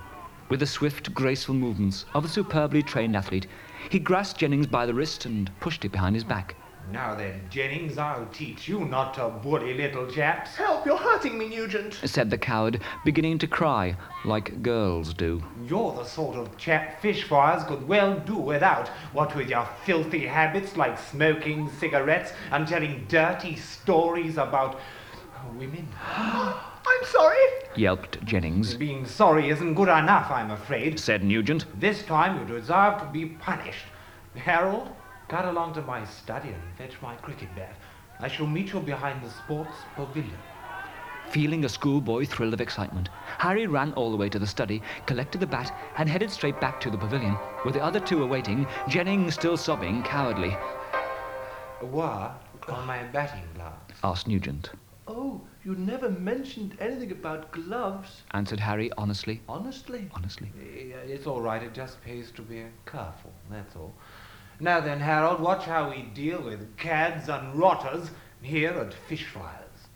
With 0.49 0.61
the 0.61 0.66
swift, 0.66 1.12
graceful 1.12 1.54
movements 1.56 2.04
of 2.14 2.25
a 2.25 2.28
superbly 2.28 2.82
trained 2.82 3.16
athlete, 3.16 3.49
he 3.90 3.99
grasped 3.99 4.40
Jennings 4.40 4.66
by 4.66 4.87
the 4.87 4.95
wrist 4.95 5.26
and 5.26 5.50
pushed 5.61 5.85
it 5.85 5.93
behind 5.93 6.14
his 6.14 6.25
back. 6.25 6.57
Now 6.93 7.16
then, 7.16 7.40
Jennings, 7.50 7.99
I'll 7.99 8.26
teach 8.26 8.69
you 8.69 8.85
not 8.85 9.14
to 9.14 9.28
bully 9.28 9.75
little 9.75 10.07
chaps. 10.07 10.55
Help, 10.55 10.87
you're 10.87 10.97
hurting 10.97 11.37
me, 11.37 11.49
Nugent. 11.49 11.95
Said 12.05 12.31
the 12.31 12.38
coward, 12.38 12.81
beginning 13.05 13.38
to 13.38 13.49
cry 13.49 13.97
like 14.25 14.62
girls 14.62 15.12
do. 15.12 15.43
You're 15.66 15.93
the 15.95 16.05
sort 16.05 16.37
of 16.37 16.57
chap 16.57 17.02
Fish 17.02 17.25
Friars 17.25 17.64
could 17.64 17.88
well 17.88 18.21
do 18.21 18.37
without, 18.37 18.87
what 19.12 19.35
with 19.35 19.50
your 19.50 19.69
filthy 19.85 20.26
habits 20.26 20.76
like 20.76 20.97
smoking 20.97 21.69
cigarettes 21.81 22.33
and 22.52 22.69
telling 22.69 23.05
dirty 23.09 23.57
stories 23.57 24.37
about 24.37 24.78
women. 25.57 25.88
I'm 26.07 27.05
sorry. 27.05 27.37
Yelped 27.76 28.25
Jennings. 28.25 28.75
Being 28.75 29.04
sorry 29.04 29.50
isn't 29.50 29.75
good 29.75 29.88
enough, 29.88 30.30
I'm 30.30 30.50
afraid. 30.50 30.99
Said 30.99 31.23
Nugent. 31.23 31.66
This 31.78 32.02
time 32.04 32.38
you 32.38 32.59
deserve 32.59 32.99
to 33.00 33.09
be 33.12 33.26
punished. 33.26 33.87
Harold, 34.35 34.88
cut 35.28 35.45
along 35.45 35.75
to 35.75 35.83
my 35.83 36.04
study 36.04 36.49
and 36.49 36.62
fetch 36.78 37.00
my 37.02 37.14
cricket 37.16 37.49
bat. 37.56 37.75
I 38.21 38.28
shall 38.28 38.47
meet 38.47 38.73
you 38.73 38.80
behind 38.80 39.23
the 39.23 39.30
sports 39.30 39.76
pavilion. 39.95 40.38
Feeling 41.30 41.64
a 41.64 41.68
schoolboy 41.68 42.25
thrill 42.25 42.54
of 42.54 42.61
excitement, 42.61 43.09
Harry 43.38 43.66
ran 43.66 43.92
all 43.95 44.11
the 44.11 44.16
way 44.16 44.28
to 44.28 44.38
the 44.38 44.47
study, 44.47 44.80
collected 45.06 45.40
the 45.40 45.47
bat, 45.47 45.76
and 45.99 46.09
headed 46.09 46.30
straight 46.30 46.61
back 46.61 46.80
to 46.80 46.90
the 46.90 46.97
pavilion, 46.97 47.33
where 47.62 47.73
the 47.73 47.83
other 47.83 47.99
two 47.99 48.18
were 48.18 48.26
waiting, 48.26 48.66
Jennings 48.88 49.35
still 49.35 49.56
sobbing 49.56 50.02
cowardly. 50.02 50.56
Why 51.80 52.33
on 52.68 52.87
my 52.87 53.02
batting 53.04 53.42
gloves? 53.54 53.95
Asked 54.04 54.28
Nugent. 54.28 54.71
Oh, 55.09 55.40
you 55.66 55.75
never 55.75 56.08
mentioned 56.08 56.76
anything 56.78 57.11
about 57.11 57.50
gloves. 57.50 58.23
Answered 58.30 58.61
Harry 58.61 58.88
honestly. 58.96 59.42
Honestly? 59.49 60.08
Honestly. 60.14 60.52
It's 61.08 61.26
all 61.26 61.40
right. 61.40 61.61
It 61.61 61.75
just 61.75 62.00
pays 62.04 62.30
to 62.37 62.42
be 62.42 62.62
careful. 62.87 63.32
That's 63.50 63.75
all. 63.75 63.92
Now 64.61 64.78
then, 64.80 65.00
Harold, 65.00 65.40
watch 65.40 65.64
how 65.64 65.90
we 65.90 66.02
deal 66.02 66.40
with 66.40 66.76
cads 66.76 67.28
and 67.28 67.52
rotters 67.56 68.11
here 68.40 68.70
at 68.70 68.94
Fish 68.94 69.25
Friars. 69.25 69.88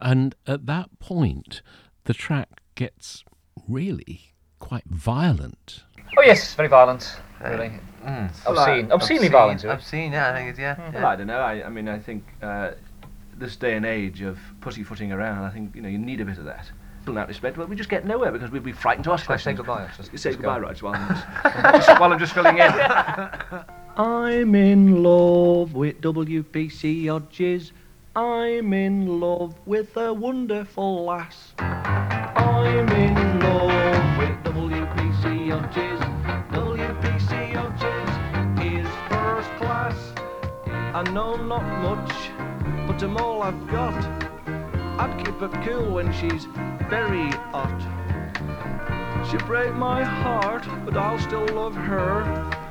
And 0.00 0.34
at 0.46 0.66
that 0.66 0.98
point, 0.98 1.62
the 2.04 2.12
track 2.12 2.60
gets 2.74 3.24
really 3.66 4.34
quite 4.58 4.84
violent. 4.84 5.84
Oh 6.18 6.22
yes, 6.22 6.52
very 6.54 6.68
violent. 6.68 7.16
Really. 7.42 7.72
Mm. 8.04 8.30
Obscene. 8.46 8.92
Obscenely 8.92 9.28
violent. 9.28 9.62
really. 9.62 9.74
Obscene, 9.76 10.12
yeah, 10.12 10.30
I 10.30 10.34
think 10.34 10.50
it's, 10.50 10.58
yeah. 10.58 10.90
Well, 10.92 11.06
I 11.06 11.16
don't 11.16 11.26
know. 11.26 11.40
I, 11.40 11.64
I 11.64 11.70
mean, 11.70 11.88
I 11.88 11.98
think 11.98 12.22
uh, 12.42 12.72
this 13.40 13.56
day 13.56 13.74
and 13.76 13.84
age 13.84 14.20
of 14.22 14.38
pussyfooting 14.60 15.10
around, 15.12 15.44
I 15.44 15.50
think 15.50 15.74
you 15.74 15.82
know 15.82 15.88
you 15.88 15.98
need 15.98 16.20
a 16.20 16.24
bit 16.24 16.38
of 16.38 16.44
that. 16.44 16.70
In 17.06 17.14
that 17.14 17.28
respect, 17.28 17.56
well, 17.56 17.66
we 17.66 17.74
just 17.76 17.88
get 17.88 18.04
nowhere 18.06 18.30
because 18.30 18.50
we'd 18.50 18.62
be 18.62 18.72
frightened 18.72 19.04
to 19.04 19.12
ask 19.12 19.24
Shall 19.24 19.34
I 19.34 19.38
say 19.38 19.54
questions. 19.54 19.66
goodbye? 19.66 19.88
Just- 19.96 20.12
You 20.12 20.18
say 20.18 20.30
just 20.30 20.38
goodbye, 20.42 20.60
go. 20.60 20.66
right? 20.66 20.82
While 20.82 20.94
I'm 20.94 21.08
just, 21.08 21.86
just- 21.86 22.00
while 22.00 22.12
I'm 22.12 22.18
just 22.18 22.34
filling 22.34 22.58
in. 22.58 22.70
I'm 23.96 24.54
in 24.54 25.02
love 25.02 25.72
with 25.74 26.00
WPC 26.02 27.08
Hodges. 27.10 27.72
I'm 28.14 28.72
in 28.74 29.18
love 29.18 29.54
with 29.66 29.96
a 29.96 30.12
wonderful 30.12 31.04
lass. 31.06 31.54
I'm 31.58 32.88
in 32.90 33.40
love 33.40 34.18
with 34.18 34.54
WPC 34.54 35.50
Hodges. 35.50 36.00
WPC 36.52 37.54
Hodges 37.54 38.62
is 38.64 38.86
first 39.08 39.50
class. 39.56 39.96
I 40.94 41.02
know 41.12 41.36
not 41.36 41.62
much, 41.82 42.12
I'm 43.02 43.16
all 43.16 43.42
I've 43.42 43.66
got. 43.68 43.94
I'd 45.00 45.24
keep 45.24 45.34
her 45.36 45.48
cool 45.64 45.94
when 45.94 46.12
she's 46.12 46.44
very 46.90 47.30
hot. 47.50 47.80
She 49.30 49.38
break 49.38 49.72
my 49.74 50.04
heart, 50.04 50.66
but 50.84 50.98
I'll 50.98 51.18
still 51.18 51.46
love 51.46 51.74
her, 51.74 52.22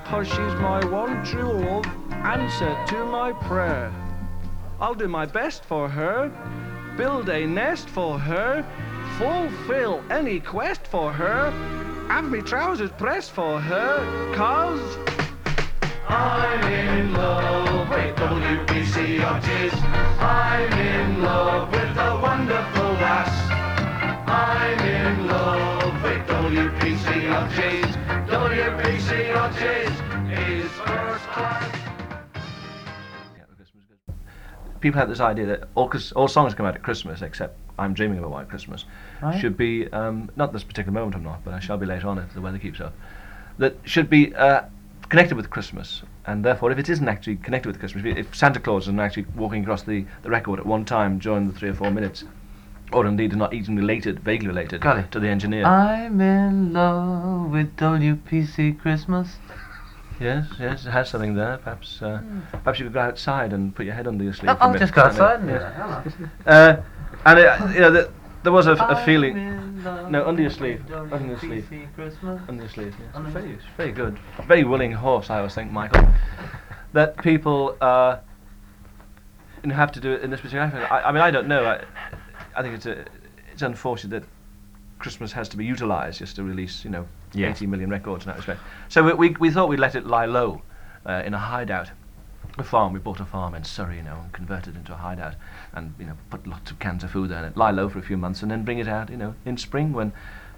cause 0.05 0.27
she's 0.27 0.55
my 0.61 0.85
one 0.85 1.25
true 1.25 1.51
love, 1.53 1.87
answer 2.11 2.77
to 2.89 3.05
my 3.05 3.33
prayer. 3.33 3.91
I'll 4.79 4.93
do 4.93 5.07
my 5.07 5.25
best 5.25 5.65
for 5.65 5.89
her, 5.89 6.29
build 6.95 7.27
a 7.29 7.47
nest 7.47 7.89
for 7.89 8.19
her, 8.19 8.63
fulfill 9.17 10.03
any 10.11 10.39
quest 10.39 10.85
for 10.85 11.11
her, 11.11 11.49
have 12.07 12.29
me 12.29 12.41
trousers 12.41 12.91
pressed 12.91 13.31
for 13.31 13.59
her, 13.59 14.35
cause 14.35 15.18
I'm 16.09 16.63
in 16.73 17.13
love 17.13 17.89
with 17.89 18.15
WPC 18.15 19.19
Hodges. 19.19 19.73
I'm 20.19 20.73
in 20.73 21.21
love 21.21 21.71
with 21.71 21.97
a 21.97 22.19
wonderful 22.21 22.91
lass. 22.93 23.29
I'm 24.27 24.79
in 24.85 25.27
love 25.27 26.01
with 26.03 26.27
WPC 26.27 27.29
Hodges. 27.29 27.95
WPC 28.27 29.33
Hodges 29.33 30.29
is 30.39 30.71
first 30.71 31.25
class. 31.27 31.75
People 34.81 34.99
have 34.99 35.09
this 35.09 35.19
idea 35.19 35.45
that 35.45 35.63
all, 35.75 35.91
all 36.15 36.27
songs 36.27 36.53
come 36.55 36.65
out 36.65 36.73
at 36.73 36.81
Christmas 36.81 37.21
except 37.21 37.57
I'm 37.77 37.93
Dreaming 37.93 38.17
of 38.17 38.23
a 38.23 38.29
White 38.29 38.47
Christmas 38.49 38.85
Right. 39.21 39.39
should 39.39 39.57
be, 39.57 39.91
um, 39.91 40.31
not 40.37 40.53
this 40.53 40.63
particular 40.63 40.93
moment 40.93 41.15
I'm 41.15 41.23
not, 41.23 41.43
but 41.43 41.53
I 41.53 41.59
shall 41.59 41.77
be 41.77 41.85
later 41.85 42.07
on 42.07 42.17
if 42.17 42.33
the 42.33 42.39
weather 42.41 42.57
keeps 42.57 42.79
up, 42.79 42.93
that 43.57 43.75
should 43.83 44.09
be 44.09 44.33
uh, 44.35 44.61
connected 45.09 45.35
with 45.35 45.49
Christmas. 45.49 46.03
And 46.25 46.45
therefore, 46.45 46.71
if 46.71 46.77
it 46.77 46.87
isn't 46.89 47.07
actually 47.07 47.37
connected 47.37 47.67
with 47.67 47.79
Christmas, 47.79 48.03
if 48.05 48.35
Santa 48.35 48.59
Claus 48.59 48.83
isn't 48.83 48.99
actually 48.99 49.25
walking 49.35 49.63
across 49.63 49.83
the, 49.83 50.05
the 50.21 50.29
record 50.29 50.59
at 50.59 50.65
one 50.65 50.85
time 50.85 51.19
during 51.19 51.47
the 51.47 51.53
three 51.53 51.69
or 51.69 51.73
four 51.73 51.91
minutes, 51.91 52.23
or 52.91 53.05
indeed 53.05 53.31
is 53.31 53.37
not 53.37 53.53
even 53.53 53.75
related, 53.75 54.19
vaguely 54.19 54.47
related 54.47 54.81
Got 54.81 54.97
it. 54.99 55.11
to 55.11 55.19
the 55.19 55.27
engineer. 55.27 55.65
I'm 55.65 56.19
in 56.21 56.73
love 56.73 57.51
with 57.51 57.75
WPC 57.77 58.79
Christmas. 58.79 59.35
yes, 60.19 60.47
yes, 60.59 60.85
it 60.85 60.91
has 60.91 61.09
something 61.09 61.35
there. 61.35 61.57
Perhaps, 61.57 62.01
uh, 62.01 62.21
perhaps 62.51 62.79
you 62.79 62.85
could 62.85 62.93
go 62.93 63.01
outside 63.01 63.53
and 63.53 63.75
put 63.75 63.85
your 63.85 63.95
head 63.95 64.07
under 64.07 64.23
your 64.23 64.33
sleeve. 64.33 64.51
Oh, 64.51 64.65
a 64.65 64.67
I'll 64.69 64.77
just 64.77 64.93
go 64.93 65.01
outside 65.03 65.39
and 65.41 65.49
Yes. 65.49 66.13
Uh, 66.45 66.77
and 67.25 67.39
uh, 67.39 67.71
you 67.73 67.79
know, 67.81 67.91
the, 67.91 68.11
there 68.43 68.51
was 68.51 68.67
a, 68.67 68.73
a 68.73 69.03
feeling. 69.05 69.68
In 69.79 69.85
love 69.85 70.11
No, 70.11 70.27
under 70.27 70.41
your 70.41 70.51
sleeve. 70.51 70.83
Under 70.91 71.25
your 71.25 71.39
sleeve. 71.39 71.67
Christmas. 71.95 72.41
Under 72.47 72.63
your 72.63 72.69
sleeve. 72.69 72.95
Yes. 72.99 73.09
Under 73.15 73.29
my 73.29 73.33
very, 73.33 73.47
sleeve. 73.53 73.61
very 73.77 73.91
good. 73.91 74.19
Very 74.47 74.63
willing 74.63 74.91
horse, 74.91 75.29
I 75.29 75.37
always 75.37 75.55
think, 75.55 75.71
Michael. 75.71 76.07
That 76.93 77.17
people 77.21 77.77
uh, 77.81 78.17
have 79.63 79.91
to 79.91 79.99
do 79.99 80.11
it 80.13 80.23
in 80.23 80.31
this 80.31 80.41
particular. 80.41 80.87
I, 80.89 81.01
I 81.01 81.11
mean, 81.11 81.21
I 81.21 81.29
don't 81.29 81.47
know. 81.47 81.63
I, 81.63 81.83
I 82.55 82.63
think 82.63 82.73
it's 82.73 82.87
a, 82.87 83.05
it's 83.53 83.61
unfortunate 83.61 84.21
that 84.21 84.29
Christmas 84.97 85.31
has 85.33 85.47
to 85.49 85.57
be 85.57 85.65
utilised 85.65 86.17
just 86.17 86.35
to 86.37 86.43
release, 86.43 86.83
you 86.83 86.89
know, 86.89 87.07
Yes. 87.33 87.57
80 87.57 87.67
million 87.67 87.91
records 87.91 88.25
in 88.25 88.29
that 88.29 88.37
respect. 88.37 88.59
So 88.87 89.03
we, 89.03 89.13
we, 89.13 89.29
we 89.39 89.51
thought 89.51 89.69
we'd 89.69 89.79
let 89.79 89.93
it 89.93 90.07
lie 90.07 90.25
low 90.25 90.63
uh, 91.05 91.21
in 91.23 91.35
a 91.35 91.37
hideout. 91.37 91.91
A 92.59 92.63
farm, 92.63 92.91
we 92.91 92.99
bought 92.99 93.21
a 93.21 93.25
farm 93.25 93.55
in 93.55 93.63
Surrey, 93.63 93.95
you 93.97 94.03
know, 94.03 94.17
and 94.21 94.33
converted 94.33 94.75
it 94.75 94.79
into 94.79 94.91
a 94.91 94.97
hideout, 94.97 95.35
and 95.73 95.93
you 95.97 96.05
know, 96.05 96.17
put 96.29 96.45
lots 96.45 96.69
of 96.71 96.77
cans 96.79 97.05
of 97.05 97.11
food 97.11 97.31
and 97.31 97.45
it 97.45 97.55
lie 97.55 97.71
low 97.71 97.87
for 97.87 97.99
a 97.99 98.01
few 98.01 98.17
months, 98.17 98.41
and 98.41 98.51
then 98.51 98.65
bring 98.65 98.79
it 98.79 98.87
out, 98.87 99.09
you 99.09 99.15
know, 99.15 99.33
in 99.45 99.55
spring 99.55 99.93
when 99.93 100.11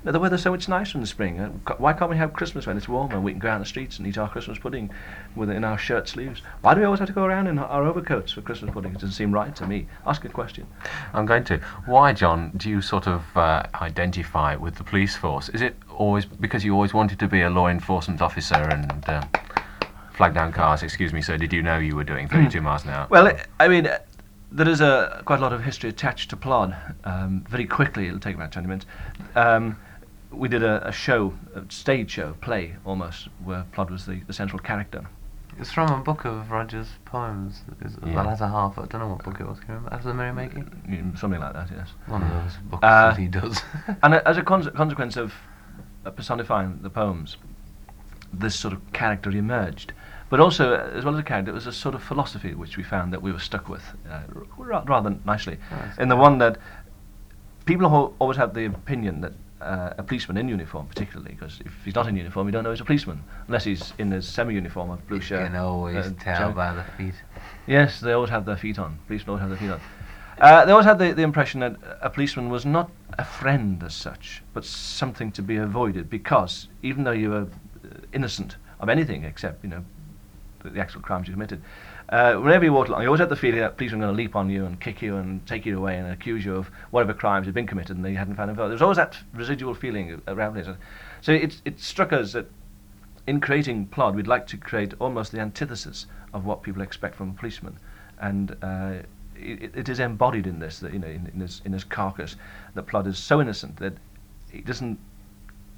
the 0.03 0.19
weather's 0.19 0.41
so 0.41 0.49
much 0.49 0.67
nicer 0.67 0.97
in 0.97 1.01
the 1.01 1.07
spring. 1.07 1.39
Uh, 1.39 1.49
why 1.77 1.93
can't 1.93 2.09
we 2.09 2.17
have 2.17 2.33
Christmas 2.33 2.65
when 2.65 2.75
it's 2.75 2.87
warmer 2.89 3.13
and 3.13 3.23
we 3.23 3.33
can 3.33 3.39
go 3.39 3.49
out 3.49 3.57
in 3.57 3.61
the 3.61 3.67
streets 3.67 3.99
and 3.99 4.07
eat 4.07 4.17
our 4.17 4.27
Christmas 4.27 4.57
pudding 4.57 4.89
with 5.35 5.51
in 5.51 5.63
our 5.63 5.77
shirt 5.77 6.09
sleeves? 6.09 6.41
Why 6.61 6.73
do 6.73 6.79
we 6.79 6.87
always 6.87 6.99
have 7.01 7.07
to 7.09 7.13
go 7.13 7.23
around 7.23 7.45
in 7.45 7.59
our- 7.59 7.67
our 7.67 7.83
overcoats 7.85 8.31
for 8.31 8.41
Christmas 8.41 8.73
pudding? 8.73 8.93
It 8.93 8.95
doesn't 8.95 9.11
seem 9.11 9.31
right 9.31 9.55
to 9.57 9.67
me. 9.67 9.85
Ask 10.07 10.25
a 10.25 10.29
question. 10.29 10.65
I'm 11.13 11.27
going 11.27 11.43
to. 11.43 11.59
Why, 11.85 12.13
John, 12.13 12.51
do 12.57 12.67
you 12.67 12.81
sort 12.81 13.07
of 13.07 13.21
uh, 13.37 13.61
identify 13.79 14.55
with 14.55 14.73
the 14.75 14.83
police 14.83 15.15
force? 15.15 15.49
Is 15.49 15.61
it 15.61 15.75
always 15.95 16.25
because 16.25 16.65
you 16.65 16.73
always 16.73 16.95
wanted 16.95 17.19
to 17.19 17.27
be 17.27 17.43
a 17.43 17.49
law 17.51 17.67
enforcement 17.67 18.23
officer 18.23 18.55
and 18.55 19.07
uh, 19.07 19.21
flag 20.21 20.35
down 20.35 20.51
cars? 20.53 20.83
Excuse 20.83 21.13
me, 21.13 21.21
sir. 21.21 21.35
Did 21.35 21.51
you 21.51 21.63
know 21.63 21.79
you 21.79 21.95
were 21.95 22.03
doing 22.03 22.27
32 22.27 22.61
miles 22.61 22.83
an 22.83 22.91
hour? 22.91 23.07
Well, 23.09 23.25
I- 23.27 23.43
I 23.59 23.67
mean, 23.67 23.87
uh, 23.87 23.97
there 24.51 24.69
is 24.69 24.79
a 24.79 25.23
quite 25.25 25.39
a 25.39 25.41
lot 25.41 25.51
of 25.51 25.63
history 25.63 25.89
attached 25.89 26.29
to 26.29 26.37
Plod. 26.37 26.75
Um, 27.05 27.43
very 27.49 27.65
quickly, 27.65 28.05
it'll 28.05 28.19
take 28.19 28.35
about 28.35 28.51
20 28.51 28.67
minutes. 28.67 28.85
Um, 29.35 29.77
we 30.31 30.47
did 30.47 30.61
a, 30.61 30.87
a 30.87 30.91
show, 30.91 31.33
a 31.55 31.63
stage 31.69 32.11
show, 32.11 32.33
play 32.39 32.75
almost, 32.85 33.29
where 33.43 33.65
Plod 33.71 33.89
was 33.89 34.05
the, 34.05 34.19
the 34.27 34.33
central 34.33 34.59
character. 34.59 35.03
It's 35.57 35.71
from 35.71 35.89
a 35.91 35.97
book 36.03 36.23
of 36.25 36.51
Roger's 36.51 36.89
poems. 37.05 37.63
It's 37.81 37.95
Yeah. 38.05 38.13
The 38.21 38.23
latter 38.29 38.47
half. 38.47 38.77
I 38.77 38.85
don't 38.85 39.01
know 39.01 39.07
what 39.07 39.23
book 39.23 39.39
it 39.39 39.47
was. 39.47 39.59
Can 39.59 39.69
you 39.69 39.73
remember? 39.75 39.95
After 39.95 40.09
the 40.09 40.13
Merrymaking? 40.13 40.65
Mm, 40.87 41.17
Something 41.17 41.39
like 41.41 41.53
that, 41.53 41.69
yes. 41.75 41.89
One 42.05 42.21
of 42.21 42.29
those 42.29 42.57
books 42.69 42.83
Uh, 42.83 43.09
that 43.09 43.17
he 43.17 43.27
does. 43.27 43.59
and 44.03 44.13
a- 44.13 44.27
as 44.27 44.37
a 44.37 44.43
conse- 44.43 44.73
consequence 44.75 45.17
of 45.17 45.33
uh, 46.05 46.11
personifying 46.11 46.79
the 46.83 46.91
poems, 46.91 47.37
this 48.31 48.53
sort 48.55 48.73
of 48.75 48.93
character 48.93 49.31
emerged. 49.31 49.93
But 50.31 50.39
also, 50.39 50.73
uh, 50.73 50.89
as 50.97 51.03
well 51.03 51.13
as 51.13 51.19
a 51.19 51.23
character, 51.23 51.51
it 51.51 51.53
was 51.53 51.67
a 51.67 51.73
sort 51.73 51.93
of 51.93 52.01
philosophy 52.01 52.53
which 52.53 52.77
we 52.77 52.83
found 52.83 53.11
that 53.11 53.21
we 53.21 53.33
were 53.33 53.39
stuck 53.39 53.67
with 53.67 53.83
uh, 54.09 54.21
r- 54.57 54.83
rather 54.85 55.13
nicely. 55.25 55.57
Nice. 55.69 55.97
In 55.97 56.07
the 56.07 56.15
one 56.15 56.37
that 56.37 56.57
people 57.65 57.85
al- 57.85 58.13
always 58.17 58.37
have 58.37 58.53
the 58.53 58.63
opinion 58.65 59.19
that 59.21 59.33
uh, 59.59 59.93
a 59.97 60.03
policeman 60.03 60.37
in 60.37 60.47
uniform, 60.47 60.87
particularly, 60.87 61.33
because 61.33 61.59
if 61.65 61.73
he's 61.83 61.95
not 61.95 62.07
in 62.07 62.15
uniform, 62.15 62.47
you 62.47 62.53
don't 62.53 62.63
know 62.63 62.71
he's 62.71 62.79
a 62.79 62.85
policeman, 62.85 63.21
unless 63.47 63.65
he's 63.65 63.91
in 63.97 64.09
his 64.09 64.25
semi-uniform 64.25 64.89
of 64.89 65.05
blue 65.07 65.19
shirt. 65.19 65.41
You 65.41 65.47
can 65.47 65.55
always 65.57 66.05
uh, 66.07 66.11
tell 66.17 66.51
by 66.53 66.73
the 66.73 66.83
feet. 66.97 67.15
Yes, 67.67 67.99
they 67.99 68.13
always 68.13 68.29
have 68.31 68.45
their 68.45 68.55
feet 68.57 68.79
on. 68.79 68.99
Policemen 69.07 69.29
always 69.31 69.41
have 69.41 69.49
their 69.49 69.59
feet 69.59 69.69
on. 69.71 69.81
Uh, 70.39 70.63
they 70.65 70.71
always 70.71 70.85
had 70.87 70.97
the, 70.97 71.11
the 71.11 71.23
impression 71.23 71.59
that 71.59 71.75
a 72.01 72.09
policeman 72.09 72.49
was 72.49 72.65
not 72.65 72.89
a 73.19 73.25
friend 73.25 73.83
as 73.83 73.93
such, 73.93 74.41
but 74.53 74.63
something 74.63 75.29
to 75.33 75.41
be 75.41 75.57
avoided 75.57 76.09
because 76.09 76.69
even 76.81 77.03
though 77.03 77.11
you 77.11 77.29
were 77.29 77.41
uh, 77.83 77.87
innocent 78.13 78.55
of 78.79 78.87
anything 78.87 79.25
except, 79.25 79.61
you 79.63 79.69
know, 79.69 79.83
the, 80.63 80.79
actual 80.79 81.01
crimes 81.01 81.27
you 81.27 81.33
committed, 81.33 81.61
uh, 82.09 82.35
whenever 82.35 82.65
you 82.65 82.73
walked 82.73 82.89
along, 82.89 83.01
you 83.01 83.07
always 83.07 83.19
had 83.19 83.29
the 83.29 83.35
feeling 83.35 83.59
that 83.59 83.77
policemen 83.77 84.01
were 84.01 84.07
going 84.07 84.17
to 84.17 84.21
leap 84.21 84.35
on 84.35 84.49
you 84.49 84.65
and 84.65 84.79
kick 84.79 85.01
you 85.01 85.17
and 85.17 85.45
take 85.47 85.65
you 85.65 85.77
away 85.77 85.97
and 85.97 86.11
accuse 86.11 86.43
you 86.43 86.55
of 86.55 86.69
whatever 86.91 87.13
crimes 87.13 87.45
had 87.45 87.53
been 87.53 87.67
committed 87.67 87.95
and 87.95 88.05
they 88.05 88.13
hadn't 88.13 88.35
found 88.35 88.49
involved. 88.49 88.69
There 88.69 88.75
was 88.75 88.81
always 88.81 88.97
that 88.97 89.17
residual 89.33 89.73
feeling 89.73 90.21
around 90.27 90.57
it. 90.57 90.67
So 91.21 91.31
it, 91.31 91.61
it 91.65 91.79
struck 91.79 92.11
us 92.11 92.33
that 92.33 92.47
in 93.27 93.39
creating 93.39 93.87
Plod, 93.87 94.15
we'd 94.15 94.27
like 94.27 94.47
to 94.47 94.57
create 94.57 94.93
almost 94.99 95.31
the 95.31 95.39
antithesis 95.39 96.07
of 96.33 96.45
what 96.45 96.63
people 96.63 96.81
expect 96.81 97.15
from 97.15 97.29
a 97.29 97.33
policeman, 97.33 97.77
and 98.19 98.55
uh, 98.61 98.93
it, 99.35 99.75
it 99.75 99.89
is 99.89 99.99
embodied 99.99 100.47
in 100.47 100.59
this, 100.59 100.79
that 100.79 100.93
you 100.93 100.99
know, 100.99 101.07
in, 101.07 101.29
in 101.33 101.39
his 101.39 101.61
in 101.65 101.73
his 101.73 101.83
carcass, 101.83 102.35
that 102.73 102.87
Plod 102.87 103.07
is 103.07 103.17
so 103.17 103.39
innocent 103.41 103.77
that 103.77 103.93
he 104.49 104.61
doesn't 104.61 104.99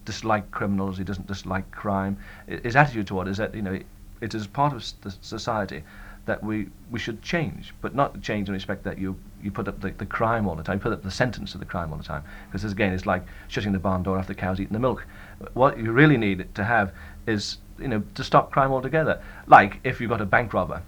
dislike 0.06 0.52
criminals, 0.52 0.98
he 0.98 1.04
doesn't 1.04 1.28
dislike 1.28 1.70
crime. 1.72 2.18
His 2.48 2.76
attitude 2.76 3.08
toward 3.08 3.28
it 3.28 3.32
is 3.32 3.38
that 3.38 3.54
you 3.54 3.62
know, 3.62 3.80
it 4.24 4.34
is 4.34 4.48
part 4.48 4.74
of 4.74 4.84
the 5.02 5.14
society 5.22 5.84
that 6.26 6.42
we, 6.42 6.70
we 6.90 6.98
should 6.98 7.22
change, 7.22 7.74
but 7.82 7.94
not 7.94 8.22
change 8.22 8.48
in 8.48 8.54
respect 8.54 8.86
that 8.86 8.98
you, 8.98 9.18
you 9.42 9.52
put 9.52 9.68
up 9.68 9.82
the, 9.82 9.92
the 9.92 10.06
crime 10.06 10.48
all 10.48 10.56
the 10.56 10.64
time, 10.64 10.78
you 10.78 10.82
put 10.82 10.94
up 10.94 11.04
the 11.04 11.12
sentence 11.12 11.54
of 11.54 11.60
the 11.60 11.66
crime 11.66 11.92
all 11.92 11.98
the 11.98 12.04
time. 12.04 12.24
Because 12.50 12.72
again, 12.72 12.94
it's 12.94 13.06
like 13.06 13.26
shutting 13.50 13.74
the 13.74 13.80
barn 13.80 14.04
door 14.04 14.18
after 14.18 14.34
the 14.34 14.40
cow's 14.40 14.62
eaten 14.62 14.72
the 14.72 14.80
milk. 14.80 15.06
What 15.54 15.78
you 15.78 15.92
really 15.92 16.16
need 16.16 16.56
to 16.56 16.64
have 16.64 16.94
is, 17.28 17.58
you 17.78 17.90
know, 17.90 18.04
to 18.16 18.24
stop 18.24 18.52
crime 18.52 18.72
altogether. 18.72 19.22
Like 19.48 19.82
if 19.84 20.00
you've 20.00 20.10
got 20.10 20.22
a 20.22 20.26
bank 20.26 20.54
robber 20.54 20.82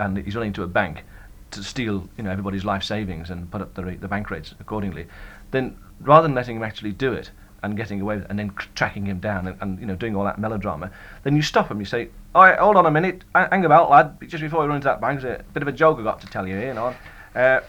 and 0.00 0.18
he's 0.18 0.34
running 0.34 0.52
to 0.54 0.64
a 0.64 0.68
bank 0.68 1.04
to 1.52 1.62
steal, 1.62 2.08
you 2.16 2.24
know, 2.24 2.30
everybody's 2.30 2.64
life 2.64 2.82
savings 2.82 3.30
and 3.30 3.48
put 3.52 3.60
up 3.60 3.74
the, 3.74 3.82
the 3.82 4.08
bank 4.08 4.28
rates 4.30 4.54
accordingly, 4.58 5.06
then 5.52 5.76
rather 6.00 6.26
than 6.26 6.34
letting 6.34 6.56
him 6.56 6.64
actually 6.64 6.92
do 6.92 7.12
it 7.12 7.30
and 7.62 7.76
getting 7.76 8.00
away 8.00 8.22
and 8.28 8.38
then 8.38 8.52
tracking 8.74 9.06
him 9.06 9.18
down 9.18 9.46
and, 9.46 9.56
and, 9.60 9.80
you 9.80 9.86
know 9.86 9.96
doing 9.96 10.14
all 10.16 10.24
that 10.24 10.38
melodrama, 10.38 10.90
then 11.22 11.36
you 11.36 11.42
stop 11.42 11.70
him. 11.70 11.78
You 11.80 11.86
say, 11.86 12.08
"All 12.34 12.44
right, 12.44 12.58
hold 12.58 12.76
on 12.76 12.86
a 12.86 12.90
minute, 12.90 13.24
hang 13.34 13.64
about, 13.64 13.90
lad. 13.90 14.16
Just 14.26 14.42
before 14.42 14.60
we 14.60 14.66
run 14.66 14.76
into 14.76 14.86
that 14.86 15.00
bank, 15.00 15.20
there's 15.20 15.40
a 15.40 15.44
bit 15.52 15.62
of 15.62 15.68
a 15.68 15.72
joke 15.72 15.98
I 15.98 16.02
got 16.02 16.20
to 16.20 16.26
tell 16.26 16.46
you 16.46 16.58
you 16.58 16.74
know." 16.74 16.94
Uh, 17.34 17.60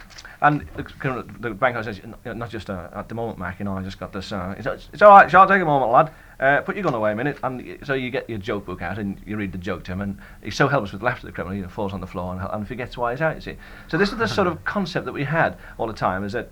and 0.42 0.66
the, 0.78 1.26
the 1.42 1.52
banker 1.52 1.84
says, 1.84 2.00
"Not 2.26 2.50
just 2.50 2.70
uh, 2.70 2.90
at 2.94 3.10
the 3.10 3.16
moment, 3.16 3.40
Mac. 3.40 3.60
You 3.60 3.66
know, 3.66 3.78
I 3.78 3.84
just 3.84 4.00
got 4.00 4.14
this. 4.14 4.32
Uh, 4.32 4.56
it's, 4.58 4.90
it's 4.94 5.02
all 5.02 5.12
right. 5.12 5.30
Shall 5.30 5.48
take 5.48 5.62
a 5.62 5.66
moment, 5.66 5.92
lad. 5.92 6.12
Uh, 6.40 6.62
put 6.62 6.76
your 6.76 6.84
gun 6.84 6.94
away 6.94 7.12
a 7.12 7.16
minute." 7.16 7.38
And 7.44 7.78
so 7.84 7.94
you 7.94 8.10
get 8.10 8.30
your 8.30 8.40
joke 8.40 8.66
book 8.66 8.82
out 8.82 8.98
and 8.98 9.20
you 9.26 9.36
read 9.36 9.52
the 9.52 9.58
joke 9.58 9.84
to 9.86 9.92
him, 9.92 10.02
and 10.02 10.18
he's 10.42 10.56
so 10.56 10.70
helpless 10.70 10.94
with 10.94 11.04
laughter, 11.04 11.28
the 11.28 11.34
criminal, 11.34 11.62
he 11.62 11.68
falls 11.70 11.94
on 11.94 12.00
the 12.00 12.08
floor 12.08 12.34
and, 12.34 12.42
and 12.52 12.68
forgets 12.68 12.98
why 12.98 13.12
he's 13.12 13.22
out. 13.22 13.36
You 13.36 13.42
see. 13.42 13.58
So 13.90 13.98
this 13.98 14.12
is 14.12 14.18
the 14.18 14.28
sort 14.28 14.48
of 14.48 14.64
concept 14.64 15.06
that 15.06 15.14
we 15.14 15.26
had 15.26 15.58
all 15.78 15.88
the 15.88 15.94
time: 15.94 16.24
is 16.24 16.32
that 16.32 16.50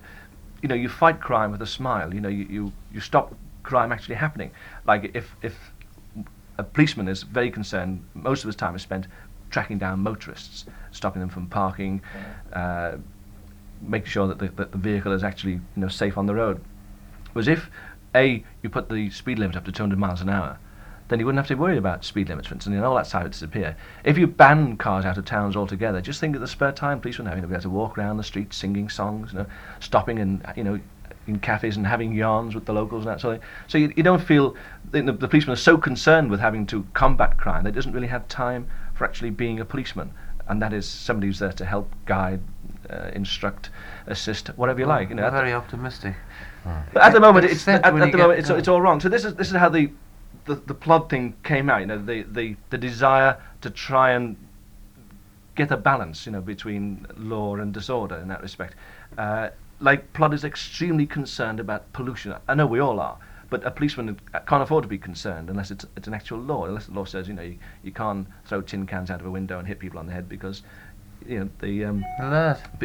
you 0.62 0.68
know, 0.68 0.74
you 0.74 0.88
fight 0.88 1.20
crime 1.20 1.50
with 1.52 1.62
a 1.62 1.66
smile. 1.66 2.12
You 2.12 2.20
know, 2.20 2.28
you, 2.28 2.46
you, 2.48 2.72
you 2.92 3.00
stop 3.00 3.34
crime 3.62 3.92
actually 3.92 4.16
happening. 4.16 4.50
Like 4.86 5.10
if 5.14 5.36
if 5.42 5.72
a 6.58 6.64
policeman 6.64 7.08
is 7.08 7.22
very 7.22 7.50
concerned, 7.50 8.04
most 8.14 8.42
of 8.42 8.48
his 8.48 8.56
time 8.56 8.74
is 8.74 8.82
spent 8.82 9.06
tracking 9.50 9.78
down 9.78 10.00
motorists, 10.00 10.66
stopping 10.90 11.20
them 11.20 11.28
from 11.28 11.46
parking, 11.46 12.02
uh, 12.52 12.96
making 13.80 14.08
sure 14.08 14.26
that 14.26 14.38
the, 14.38 14.48
that 14.48 14.72
the 14.72 14.78
vehicle 14.78 15.12
is 15.12 15.22
actually 15.22 15.52
you 15.52 15.62
know 15.76 15.88
safe 15.88 16.18
on 16.18 16.26
the 16.26 16.34
road. 16.34 16.60
Whereas 17.32 17.48
if 17.48 17.70
a 18.14 18.44
you 18.62 18.70
put 18.70 18.88
the 18.88 19.10
speed 19.10 19.38
limit 19.38 19.56
up 19.56 19.64
to 19.64 19.72
200 19.72 19.98
miles 19.98 20.20
an 20.20 20.28
hour, 20.28 20.58
then 21.08 21.18
you 21.18 21.26
wouldn't 21.26 21.38
have 21.38 21.48
to 21.48 21.54
worry 21.54 21.78
about 21.78 22.04
speed 22.04 22.28
limits, 22.28 22.48
for 22.48 22.54
instance, 22.54 22.74
and 22.74 22.84
all 22.84 22.96
that 22.96 23.06
side 23.06 23.22
would 23.22 23.32
disappear. 23.32 23.76
If 24.04 24.18
you 24.18 24.26
ban 24.26 24.76
cars 24.76 25.04
out 25.04 25.16
of 25.16 25.24
towns 25.24 25.56
altogether, 25.56 26.00
just 26.00 26.20
think 26.20 26.34
of 26.34 26.40
the 26.40 26.48
spare 26.48 26.72
time 26.72 27.00
policemen 27.00 27.26
have. 27.26 27.36
You 27.38 27.42
know, 27.42 27.48
be 27.48 27.54
able 27.54 27.62
to 27.62 27.70
walk 27.70 27.96
around 27.98 28.18
the 28.18 28.24
streets 28.24 28.56
singing 28.56 28.88
songs, 28.88 29.32
you 29.32 29.38
know, 29.38 29.46
stopping 29.80 30.18
and 30.18 30.44
you 30.56 30.64
know 30.64 30.80
in 31.28 31.38
cafes 31.38 31.76
and 31.76 31.86
having 31.86 32.12
yarns 32.12 32.54
with 32.54 32.64
the 32.64 32.72
locals 32.72 33.04
and 33.04 33.14
that 33.14 33.20
sort 33.20 33.36
of 33.36 33.40
thing. 33.40 33.48
So 33.68 33.78
you, 33.78 33.92
you 33.96 34.02
don't 34.02 34.22
feel 34.22 34.56
the, 34.90 35.02
the, 35.02 35.28
policemen 35.28 35.52
are 35.52 35.56
so 35.56 35.76
concerned 35.76 36.30
with 36.30 36.40
having 36.40 36.66
to 36.66 36.86
combat 36.94 37.36
crime 37.36 37.64
they 37.64 37.70
doesn't 37.70 37.92
really 37.92 38.06
have 38.06 38.26
time 38.28 38.66
for 38.94 39.04
actually 39.04 39.30
being 39.30 39.60
a 39.60 39.64
policeman, 39.64 40.10
and 40.48 40.60
that 40.62 40.72
is 40.72 40.88
somebody 40.88 41.28
who's 41.28 41.38
there 41.38 41.52
to 41.52 41.64
help, 41.64 41.92
guide, 42.06 42.40
uh, 42.90 43.10
instruct, 43.12 43.70
assist, 44.06 44.48
whatever 44.56 44.80
you 44.80 44.86
like. 44.86 45.10
You 45.10 45.16
know, 45.16 45.30
very 45.30 45.52
optimistic. 45.52 46.14
but 46.92 47.02
at 47.02 47.12
the 47.12 47.20
moment, 47.20 47.44
it's 47.44 47.54
Except 47.54 47.84
at, 47.84 47.94
at 47.94 48.10
the 48.10 48.18
moment 48.18 48.40
it's, 48.40 48.50
it's 48.50 48.68
all 48.68 48.80
wrong. 48.80 48.98
So 49.00 49.08
this 49.08 49.24
is 49.24 49.34
this 49.34 49.50
is 49.50 49.56
how 49.56 49.68
the, 49.68 49.90
the 50.48 50.56
the 50.56 50.74
Plod 50.74 51.08
thing 51.08 51.34
came 51.44 51.70
out. 51.70 51.80
You 51.80 51.86
know, 51.86 51.98
the 52.04 52.22
the 52.22 52.56
the 52.70 52.78
desire 52.78 53.36
to 53.60 53.70
try 53.70 54.10
and 54.12 54.36
get 55.54 55.70
a 55.70 55.76
balance, 55.76 56.26
you 56.26 56.32
know, 56.32 56.40
between 56.40 57.06
law 57.16 57.56
and 57.56 57.72
disorder 57.72 58.16
in 58.16 58.28
that 58.28 58.40
respect. 58.42 58.74
Uh, 59.16 59.50
like 59.80 60.12
Plod 60.12 60.34
is 60.34 60.44
extremely 60.44 61.06
concerned 61.06 61.60
about 61.60 61.92
pollution. 61.92 62.34
I 62.48 62.54
know 62.54 62.66
we 62.66 62.80
all 62.80 62.98
are, 62.98 63.18
but 63.50 63.64
a 63.64 63.70
policeman 63.70 64.18
can't 64.46 64.62
afford 64.62 64.82
to 64.82 64.88
be 64.88 64.98
concerned 64.98 65.50
unless 65.50 65.70
it's 65.70 65.84
it's 65.96 66.08
an 66.08 66.14
actual 66.14 66.38
law. 66.38 66.64
Unless 66.64 66.86
the 66.86 66.94
law 66.94 67.04
says, 67.04 67.28
you 67.28 67.34
know, 67.34 67.42
you, 67.42 67.58
you 67.82 67.92
can't 67.92 68.26
throw 68.46 68.60
tin 68.60 68.86
cans 68.86 69.10
out 69.10 69.20
of 69.20 69.26
a 69.26 69.30
window 69.30 69.58
and 69.58 69.68
hit 69.68 69.78
people 69.78 69.98
on 69.98 70.06
the 70.06 70.12
head 70.12 70.28
because, 70.28 70.62
you 71.26 71.40
know, 71.40 71.48
the 71.60 71.84
um, 71.84 72.04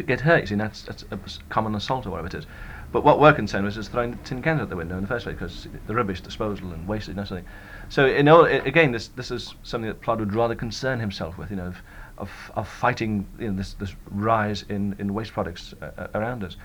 get 0.06 0.20
hurt. 0.20 0.42
You 0.42 0.46
see, 0.46 0.54
that's 0.56 0.82
that's 0.82 1.04
a 1.10 1.18
common 1.48 1.74
assault 1.74 2.06
or 2.06 2.10
whatever 2.10 2.28
it 2.28 2.34
is. 2.34 2.46
But 2.94 3.02
what 3.02 3.18
we're 3.18 3.32
concerned 3.32 3.64
with 3.64 3.76
is 3.76 3.88
throwing 3.88 4.16
tin 4.18 4.40
cans 4.40 4.60
out 4.60 4.68
the 4.68 4.76
window 4.76 4.94
in 4.94 5.02
the 5.02 5.08
first 5.08 5.24
place 5.24 5.34
because 5.34 5.66
the 5.88 5.94
rubbish 5.96 6.20
disposal 6.20 6.70
and 6.72 6.86
wastage 6.86 7.16
and. 7.16 7.44
So 7.88 8.06
in 8.06 8.28
all, 8.28 8.44
again, 8.44 8.92
this 8.92 9.08
this 9.08 9.32
is 9.32 9.56
something 9.64 9.88
that 9.88 10.00
Plod 10.00 10.20
would 10.20 10.32
rather 10.32 10.54
concern 10.54 11.00
himself 11.00 11.36
with. 11.36 11.50
You 11.50 11.56
know, 11.56 11.66
of 11.66 11.82
of, 12.18 12.30
of 12.54 12.68
fighting 12.68 13.26
you 13.40 13.50
know, 13.50 13.56
this 13.56 13.74
this 13.74 13.96
rise 14.12 14.64
in, 14.68 14.94
in 15.00 15.12
waste 15.12 15.32
products 15.32 15.74
uh, 15.82 15.90
uh, 15.98 16.06
around 16.14 16.44
us. 16.44 16.56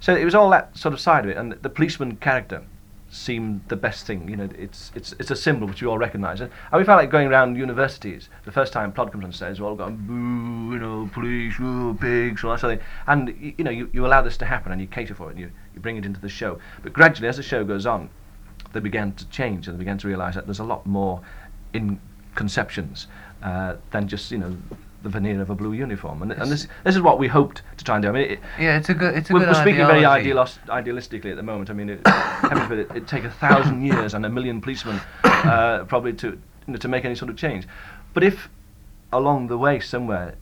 So 0.00 0.16
it 0.16 0.24
was 0.24 0.34
all 0.34 0.48
that 0.48 0.74
sort 0.74 0.94
of 0.94 1.00
side 1.00 1.26
of 1.26 1.30
it, 1.30 1.36
and 1.36 1.52
the 1.52 1.68
policeman 1.68 2.16
character 2.16 2.62
seemed 3.08 3.62
the 3.68 3.76
best 3.76 4.06
thing. 4.06 4.28
You 4.28 4.36
know, 4.36 4.48
it's 4.58 4.92
it's 4.94 5.14
it's 5.18 5.30
a 5.30 5.36
symbol 5.36 5.68
which 5.68 5.82
we 5.82 5.88
all 5.88 5.98
recognise. 5.98 6.40
And 6.40 6.50
we 6.72 6.84
felt 6.84 6.98
like 6.98 7.10
going 7.10 7.28
around 7.28 7.56
universities. 7.56 8.28
The 8.44 8.52
first 8.52 8.72
time 8.72 8.92
Plod 8.92 9.12
comes 9.12 9.24
on 9.24 9.32
stage, 9.32 9.60
we're 9.60 9.68
all 9.68 9.76
going 9.76 9.96
boo, 9.96 10.74
you 10.74 10.78
know, 10.78 11.08
police, 11.12 11.58
ooh, 11.60 11.96
pigs, 12.00 12.44
all 12.44 12.50
that 12.52 12.60
sort 12.60 12.74
of 12.74 12.78
thing. 12.78 12.88
And 13.06 13.28
y- 13.28 13.54
you 13.58 13.64
know, 13.64 13.70
you, 13.70 13.88
you 13.92 14.06
allow 14.06 14.22
this 14.22 14.36
to 14.38 14.44
happen, 14.44 14.72
and 14.72 14.80
you 14.80 14.86
cater 14.86 15.14
for 15.14 15.28
it, 15.28 15.36
and 15.36 15.40
you, 15.40 15.50
you 15.76 15.82
bring 15.82 15.96
it 15.96 16.04
into 16.04 16.20
the 16.20 16.28
show. 16.28 16.58
But 16.82 16.92
gradually, 16.92 17.28
as 17.28 17.36
the 17.36 17.42
show 17.42 17.64
goes 17.64 17.86
on, 17.86 18.08
they 18.72 18.80
began 18.80 19.12
to 19.12 19.28
change, 19.28 19.68
and 19.68 19.76
they 19.76 19.78
began 19.78 19.98
to 19.98 20.08
realise 20.08 20.34
that 20.34 20.46
there's 20.46 20.58
a 20.58 20.64
lot 20.64 20.86
more 20.86 21.20
in 21.72 22.00
conceptions 22.34 23.06
uh, 23.42 23.76
than 23.90 24.08
just 24.08 24.30
you 24.30 24.38
know 24.38 24.56
the 25.02 25.08
veneer 25.08 25.40
of 25.40 25.50
a 25.50 25.54
blue 25.54 25.72
uniform. 25.72 26.22
And, 26.22 26.32
and 26.32 26.50
this 26.50 26.66
this 26.82 26.96
is 26.96 27.02
what 27.02 27.18
we 27.18 27.28
hoped 27.28 27.62
to 27.76 27.84
try 27.84 27.96
and 27.96 28.02
do. 28.02 28.08
I 28.08 28.12
mean, 28.12 28.30
it, 28.32 28.40
Yeah, 28.58 28.78
it's 28.78 28.88
a 28.88 28.94
good. 28.94 29.14
It's 29.14 29.30
a 29.30 29.34
we're, 29.34 29.40
good 29.40 29.48
we're 29.48 29.54
speaking 29.54 29.86
very 29.86 30.04
ideology. 30.04 30.30
idealos- 30.30 30.66
idealistically 30.66 31.30
at 31.30 31.36
the 31.36 31.42
moment. 31.42 31.70
I 31.70 31.74
mean, 31.74 31.90
it, 31.90 32.00
it, 32.06 32.90
it'd 32.90 33.06
take 33.06 33.24
a 33.24 33.30
thousand 33.30 33.84
years 33.84 34.14
and 34.14 34.24
a 34.26 34.30
million 34.30 34.60
policemen 34.60 35.00
uh, 35.24 35.84
probably 35.88 36.14
to 36.14 36.28
you 36.28 36.38
know, 36.66 36.76
to 36.78 36.88
make 36.88 37.04
any 37.04 37.14
sort 37.14 37.30
of 37.30 37.36
change. 37.36 37.68
But 38.14 38.24
if 38.24 38.48
along 39.12 39.46
the 39.48 39.58
way 39.58 39.78
somewhere 39.78 40.34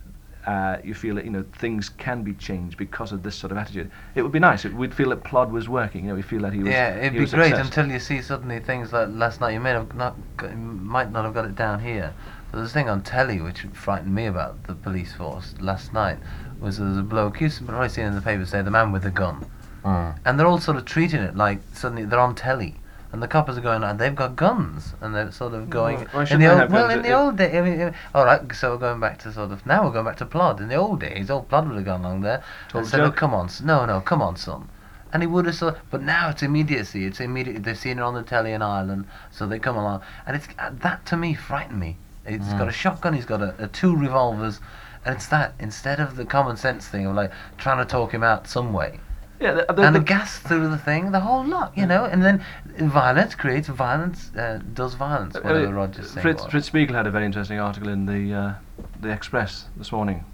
uh, 0.47 0.77
you 0.85 0.95
feel 0.95 1.15
that 1.15 1.25
you 1.25 1.31
know 1.31 1.45
things 1.59 1.89
can 1.89 2.23
be 2.23 2.35
changed 2.35 2.77
because 2.77 3.13
of 3.13 3.23
this 3.23 3.35
sort 3.35 3.51
of 3.53 3.59
attitude, 3.59 3.91
it 4.15 4.23
would 4.23 4.33
be 4.33 4.39
nice. 4.39 4.65
It, 4.65 4.75
we'd 4.75 4.95
feel 4.95 5.11
that 5.11 5.25
Plod 5.25 5.51
was 5.51 5.69
working. 5.69 6.05
You 6.05 6.11
know, 6.11 6.15
we 6.17 6.23
feel 6.23 6.43
that 6.43 6.53
he 6.53 6.61
was. 6.61 6.69
Yeah, 6.69 6.97
it'd 6.97 7.13
be 7.13 7.19
great 7.27 7.49
success. 7.57 7.67
until 7.67 7.91
you 7.91 7.99
see 7.99 8.21
suddenly 8.21 8.61
things 8.61 8.93
like 8.93 9.09
last 9.11 9.41
night. 9.41 9.53
You 9.53 9.61
may 9.61 9.71
have 9.71 9.95
not, 9.95 10.17
got, 10.37 10.55
might 10.57 11.11
not 11.11 11.25
have 11.25 11.35
got 11.35 11.45
it 11.47 11.55
down 11.55 11.81
here. 11.81 12.13
But 12.51 12.59
there's 12.59 12.71
a 12.71 12.75
thing 12.75 12.89
on 12.89 13.03
telly 13.03 13.41
which 13.41 13.63
frightened 13.73 14.15
me 14.15 14.27
about 14.27 14.63
the 14.65 14.75
police 14.75 15.13
force 15.13 15.55
last 15.61 15.93
night. 15.93 16.19
Was 16.61 16.79
there 16.79 16.87
was 16.89 16.99
a 16.99 17.03
bloke 17.03 17.41
you've 17.41 17.61
probably 17.67 17.89
seen 17.89 18.05
in 18.05 18.15
the 18.15 18.21
paper 18.21 18.45
say 18.47 18.63
the 18.63 18.71
man 18.71 18.93
with 18.93 19.03
the 19.03 19.11
gun, 19.11 19.45
Mm. 19.85 20.17
and 20.25 20.39
they're 20.41 20.47
all 20.47 20.59
sort 20.59 20.77
of 20.79 20.85
treating 20.87 21.21
it 21.21 21.37
like 21.37 21.59
suddenly 21.75 22.05
they're 22.05 22.19
on 22.21 22.35
telly. 22.35 22.77
And 23.15 23.23
the 23.23 23.29
coppers 23.29 23.57
are 23.57 23.61
going, 23.61 23.85
and 23.85 23.97
they've 23.97 24.13
got 24.13 24.35
guns, 24.35 24.95
and 25.01 25.15
they're 25.15 25.31
sort 25.31 25.55
of 25.55 25.71
going. 25.71 26.09
Well, 26.13 26.27
in 26.29 26.41
the 26.41 26.47
old, 26.63 26.73
well, 26.73 26.91
in 26.91 27.03
the 27.03 27.11
it- 27.11 27.13
old 27.13 27.37
day, 27.37 27.57
I 27.57 27.63
mean, 27.63 27.95
all 28.13 28.25
right. 28.25 28.41
So 28.53 28.73
we're 28.73 28.79
going 28.79 28.99
back 28.99 29.19
to 29.21 29.33
sort 29.33 29.53
of 29.53 29.65
now 29.65 29.85
we're 29.85 29.93
going 29.93 30.05
back 30.05 30.17
to 30.17 30.27
Plod. 30.27 30.61
In 30.61 30.67
the 30.67 30.75
old 30.75 30.99
days, 30.99 31.31
old 31.31 31.49
Plod 31.49 31.69
would 31.69 31.77
have 31.77 31.85
gone 31.85 32.01
along 32.01 32.23
there 32.23 32.43
and 32.75 32.85
said, 32.85 32.99
"Oh, 32.99 33.13
come 33.13 33.33
on, 33.33 33.49
no, 33.63 33.87
no, 33.87 34.01
come 34.01 34.21
on, 34.21 34.35
son." 34.35 34.69
And 35.13 35.23
he 35.23 35.29
would 35.29 35.47
have 35.47 35.55
sort. 35.55 35.79
But 35.93 36.03
now 36.03 36.31
it's 36.31 36.43
immediacy. 36.43 37.07
It's 37.07 37.21
immediate. 37.21 37.63
They've 37.63 37.79
seen 37.79 38.01
it 38.01 38.03
on 38.03 38.15
the 38.15 38.25
telly 38.25 38.51
in 38.51 38.63
Ireland, 38.63 39.05
so 39.31 39.47
they 39.47 39.61
come 39.61 39.77
along, 39.77 40.03
and 40.27 40.35
it's 40.35 40.49
uh, 40.59 40.71
that 40.81 41.07
to 41.07 41.17
me 41.17 41.35
frightened 41.35 41.79
me. 41.79 41.99
He's 42.27 42.41
got 42.55 42.67
a 42.67 42.73
shotgun. 42.73 43.15
He's 43.15 43.27
got 43.27 43.43
a, 43.43 43.55
a 43.63 43.69
two 43.69 43.95
revolvers, 43.95 44.59
and 45.05 45.15
it's 45.15 45.29
that 45.29 45.55
instead 45.61 46.01
of 46.01 46.17
the 46.17 46.25
common 46.25 46.57
sense 46.57 46.89
thing 46.89 47.07
of 47.07 47.15
like 47.15 47.31
trying 47.59 47.79
to 47.79 47.85
talk 47.85 48.13
him 48.13 48.25
out 48.25 48.49
some 48.49 48.73
way. 48.73 48.99
Yeah, 49.41 49.53
the, 49.53 49.73
the, 49.73 49.83
and 49.83 49.95
the- 49.95 49.99
the 49.99 50.05
gas 50.05 50.39
through 50.39 50.69
the 50.69 50.79
thing, 50.79 51.11
the 51.13 51.21
whole 51.21 51.45
lot, 51.45 51.77
you 51.77 51.87
know, 51.87 52.05
and 52.05 52.23
then 52.23 52.45
violence 52.79 53.35
creates 53.35 53.69
violence, 53.69 54.31
uh, 54.37 54.61
does 54.75 54.95
violence, 54.95 55.35
Uh, 55.37 55.41
whatever 55.41 55.67
uh, 55.67 55.71
Roger's 55.73 56.11
saying. 56.11 56.23
Fritz. 56.23 56.45
Fritz 56.47 56.71
Spiegl 56.71 56.95
had 56.95 57.07
a 57.07 57.11
very 57.11 57.27
interesting 57.27 57.59
article 57.59 57.89
in 57.89 58.07
the 58.07 58.33
uh, 58.35 58.53
the 59.01 59.11
Express 59.11 59.67
this 59.77 59.91
morning 59.93 60.25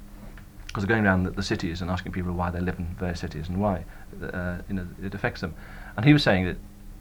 because 0.66 0.84
they're 0.84 0.94
going 0.96 1.04
around 1.06 1.24
the, 1.24 1.30
the 1.30 1.42
cities 1.42 1.80
and 1.82 1.90
asking 1.90 2.12
people 2.12 2.32
why 2.32 2.50
they 2.50 2.60
live 2.60 2.78
in 2.78 2.86
various 2.98 3.20
cities 3.20 3.48
and 3.48 3.58
why 3.60 3.84
uh, 4.32 4.58
you 4.68 4.74
know 4.74 4.86
it 5.02 5.14
affects 5.14 5.40
them. 5.40 5.54
And 5.96 6.04
he 6.04 6.12
was 6.12 6.22
saying 6.22 6.44
that 6.44 6.56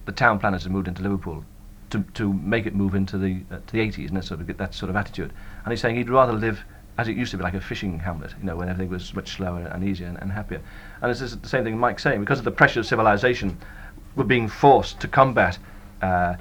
the 0.06 0.12
town 0.12 0.40
planners 0.40 0.64
have 0.64 0.72
moved 0.72 0.88
into 0.88 1.04
Liverpool 1.04 1.44
to 1.92 2.00
to 2.14 2.32
make 2.34 2.66
it 2.66 2.74
move 2.74 2.96
into 2.96 3.18
the 3.18 3.42
uh, 3.52 3.58
to 3.68 3.74
the 3.74 3.80
80s 3.80 4.08
and 4.08 4.18
that 4.18 4.24
sort 4.24 4.40
of 4.40 4.48
get 4.48 4.58
that 4.58 4.74
sort 4.74 4.90
of 4.90 4.96
attitude. 4.96 5.32
And 5.64 5.72
he's 5.72 5.82
saying 5.82 5.98
he'd 5.98 6.10
rather 6.10 6.34
live 6.34 6.64
as 7.00 7.08
it 7.08 7.16
used 7.16 7.32
to 7.32 7.38
be, 7.38 7.44
like 7.44 7.54
a 7.54 7.62
fishing 7.62 7.98
hamlet, 7.98 8.34
you 8.38 8.46
know, 8.46 8.58
when 8.58 8.68
everything 8.68 8.92
was 8.92 9.14
much 9.14 9.30
slower 9.30 9.62
and 9.62 9.84
easier 9.86 10.08
and, 10.08 10.18
and 10.22 10.32
happier. 10.32 10.62
And 11.02 11.10
it's 11.10 11.22
the 11.22 11.48
same 11.48 11.64
thing 11.64 11.78
Mike's 11.78 12.04
saying 12.04 12.20
because 12.20 12.40
of 12.40 12.46
the 12.46 12.52
pressure 12.52 12.82
of 12.82 12.86
civilization, 12.86 13.58
we're 14.18 14.26
being 14.26 14.50
forced 14.50 15.00
to 15.00 15.08
combat 15.08 15.58
uh, 16.02 16.36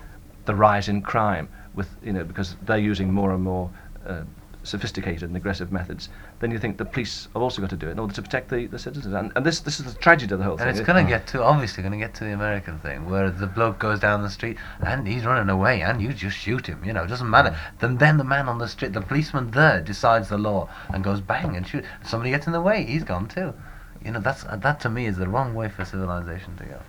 the 0.46 0.54
rise 0.54 0.88
in 0.88 1.00
crime 1.00 1.48
with 1.74 1.88
you 2.02 2.12
know 2.12 2.24
because 2.24 2.56
they're 2.62 2.78
using 2.78 3.12
more 3.12 3.30
and 3.32 3.42
more 3.42 3.70
uh, 4.04 4.22
sophisticated 4.64 5.22
and 5.22 5.36
aggressive 5.36 5.70
methods. 5.72 6.08
Then 6.40 6.50
you 6.50 6.58
think 6.58 6.76
the 6.76 6.84
police 6.84 7.28
have 7.32 7.42
also 7.42 7.60
got 7.60 7.70
to 7.70 7.76
do 7.76 7.88
it 7.88 7.92
in 7.92 7.98
order 7.98 8.12
to 8.14 8.22
protect 8.22 8.50
the, 8.50 8.66
the 8.66 8.78
citizens. 8.78 9.14
And, 9.14 9.32
and 9.36 9.44
this 9.46 9.60
this 9.60 9.80
is 9.80 9.92
the 9.92 9.98
tragedy 9.98 10.32
of 10.34 10.38
the 10.40 10.44
whole 10.44 10.52
And 10.54 10.60
thing. 10.60 10.68
And 10.68 10.76
it's 10.78 10.82
It- 10.88 10.92
going 10.92 11.04
to 11.04 11.08
get 11.08 11.26
to, 11.28 11.42
obviously, 11.42 11.82
going 11.82 11.92
to 11.92 11.98
get 11.98 12.14
to 12.14 12.24
the 12.24 12.32
American 12.32 12.78
thing 12.80 13.08
where 13.08 13.30
the 13.30 13.46
bloke 13.46 13.78
goes 13.78 14.00
down 14.00 14.22
the 14.22 14.30
street 14.30 14.56
and 14.80 15.06
he's 15.06 15.24
running 15.24 15.48
away 15.48 15.82
and 15.82 16.02
you 16.02 16.12
just 16.12 16.36
shoot 16.36 16.66
him. 16.66 16.82
You 16.84 16.92
know, 16.92 17.04
it 17.04 17.08
doesn't 17.08 17.30
matter. 17.30 17.56
Then, 17.78 17.96
then 17.98 18.16
the 18.18 18.24
man 18.24 18.48
on 18.48 18.58
the 18.58 18.68
street, 18.68 18.92
the 18.92 19.00
policeman 19.00 19.50
there, 19.52 19.80
decides 19.80 20.28
the 20.28 20.38
law 20.38 20.68
and 20.92 21.02
goes 21.04 21.20
bang 21.20 21.56
and 21.56 21.66
shoot. 21.66 21.84
Somebody 22.04 22.30
gets 22.30 22.46
in 22.46 22.52
the 22.52 22.60
way, 22.60 22.84
he's 22.84 23.04
gone 23.04 23.28
too. 23.28 23.54
You 24.04 24.12
know, 24.12 24.20
that's 24.20 24.44
uh, 24.44 24.56
that 24.56 24.78
to 24.80 24.88
me 24.90 25.06
is 25.06 25.16
the 25.16 25.28
wrong 25.28 25.54
way 25.54 25.68
for 25.68 25.84
civilization 25.84 26.56
to 26.56 26.64
go. 26.64 26.80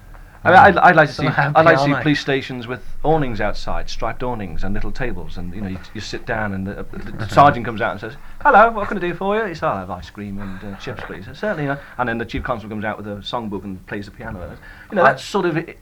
I 0.44 0.50
mean, 0.50 0.58
I'd, 0.58 0.78
I'd 0.78 0.96
like 0.96 1.10
to 1.10 1.16
see. 1.16 1.28
I'd 1.28 1.66
like 1.66 1.78
to 1.78 1.84
see 1.84 1.94
police 2.02 2.22
stations 2.22 2.66
with 2.66 2.82
awnings 3.04 3.42
outside, 3.42 3.90
striped 3.90 4.24
awnings 4.24 4.64
and 4.64 4.74
little 4.74 4.92
tables, 4.92 5.38
and 5.38 5.54
you 5.54 5.62
know, 5.62 5.68
you, 5.68 5.80
you 5.94 6.02
sit 6.02 6.26
down, 6.26 6.54
and 6.54 6.66
the, 6.66 6.86
the 6.94 7.28
sergeant 7.34 7.66
comes 7.66 7.82
out 7.82 7.92
and 7.92 8.00
says, 8.00 8.16
"Hello, 8.42 8.72
what 8.72 8.88
can 8.88 8.98
I 8.98 9.02
do 9.02 9.14
for 9.14 9.36
you?" 9.38 9.46
He 9.46 9.54
says, 9.54 9.64
"I'll 9.64 9.78
have 9.78 9.90
ice 9.90 10.10
cream 10.10 10.40
and 10.40 10.76
uh, 10.76 10.78
chips, 10.78 11.04
please." 11.06 11.24
I 11.24 11.32
said, 11.32 11.38
Certainly, 11.38 11.64
you 11.64 11.70
know. 11.70 11.80
And 11.98 12.08
then 12.08 12.18
the 12.18 12.26
chief 12.26 12.44
constable 12.44 12.74
comes 12.74 12.86
out 12.86 12.98
with 12.98 13.08
a 13.08 13.16
songbook 13.18 13.66
and 13.66 13.86
plays 13.88 14.06
the 14.06 14.12
piano. 14.12 14.58
You 14.90 14.96
know, 14.96 15.04
that's 15.04 15.24
sort 15.24 15.46
of. 15.46 15.58
It. 15.58 15.78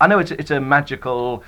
I 0.00 0.06
know 0.06 0.20
it's 0.20 0.30
it's 0.30 0.52
a 0.52 0.60
magical, 0.60 1.42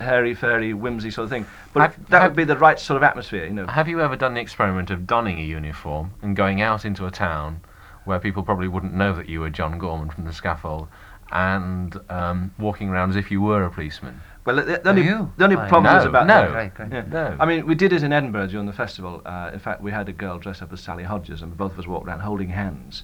hairy 0.00 0.34
fairy 0.34 0.74
whimsy 0.74 1.12
sort 1.12 1.24
of 1.24 1.30
thing, 1.30 1.46
but 1.72 1.80
Have- 1.82 2.08
that 2.08 2.22
have- 2.22 2.30
would 2.32 2.36
be 2.36 2.44
the 2.44 2.56
right 2.56 2.78
sort 2.78 2.96
of 2.96 3.02
atmosphere, 3.04 3.44
you 3.44 3.52
know. 3.52 3.66
Have 3.66 3.88
you 3.88 4.00
ever 4.00 4.16
done 4.16 4.34
the 4.34 4.40
experiment 4.40 4.90
of 4.90 5.06
donning 5.06 5.38
a 5.38 5.44
uniform 5.44 6.12
and 6.22 6.34
going 6.34 6.60
out 6.60 6.84
into 6.84 7.06
a 7.06 7.10
town 7.10 7.60
where 8.04 8.18
people 8.18 8.42
probably 8.42 8.66
wouldn't 8.66 8.94
know 8.94 9.14
that 9.14 9.28
you 9.28 9.40
were 9.40 9.50
John 9.50 9.78
Gorman 9.78 10.10
from 10.10 10.24
the 10.24 10.32
scaffold 10.32 10.88
and 11.32 11.98
um, 12.08 12.52
walking 12.58 12.88
around 12.88 13.10
as 13.10 13.16
if 13.16 13.30
you 13.30 13.40
were 13.40 13.64
a 13.64 13.70
policeman? 13.70 14.20
Well, 14.44 14.56
the, 14.56 14.62
the 14.82 14.88
only, 14.88 15.04
you? 15.04 15.32
the 15.36 15.44
only 15.44 15.56
problem 15.56 15.84
No, 15.84 15.98
is 15.98 16.04
about 16.06 16.26
no, 16.26 16.50
Great, 16.50 16.74
great. 16.74 16.90
Yeah. 16.92 17.04
no. 17.08 17.36
I 17.38 17.44
mean, 17.44 17.66
we 17.66 17.74
did 17.74 17.92
it 17.92 18.02
in 18.02 18.12
Edinburgh 18.12 18.48
during 18.48 18.66
the 18.66 18.72
festival. 18.72 19.20
Uh, 19.24 19.50
in 19.52 19.58
fact, 19.58 19.82
we 19.82 19.90
had 19.90 20.08
a 20.08 20.12
girl 20.12 20.38
dressed 20.38 20.62
up 20.62 20.72
as 20.72 20.80
Sally 20.80 21.04
Hodges, 21.04 21.42
and 21.42 21.56
both 21.56 21.72
of 21.72 21.78
us 21.78 21.86
walked 21.86 22.06
around 22.06 22.20
holding 22.20 22.48
hands. 22.48 23.02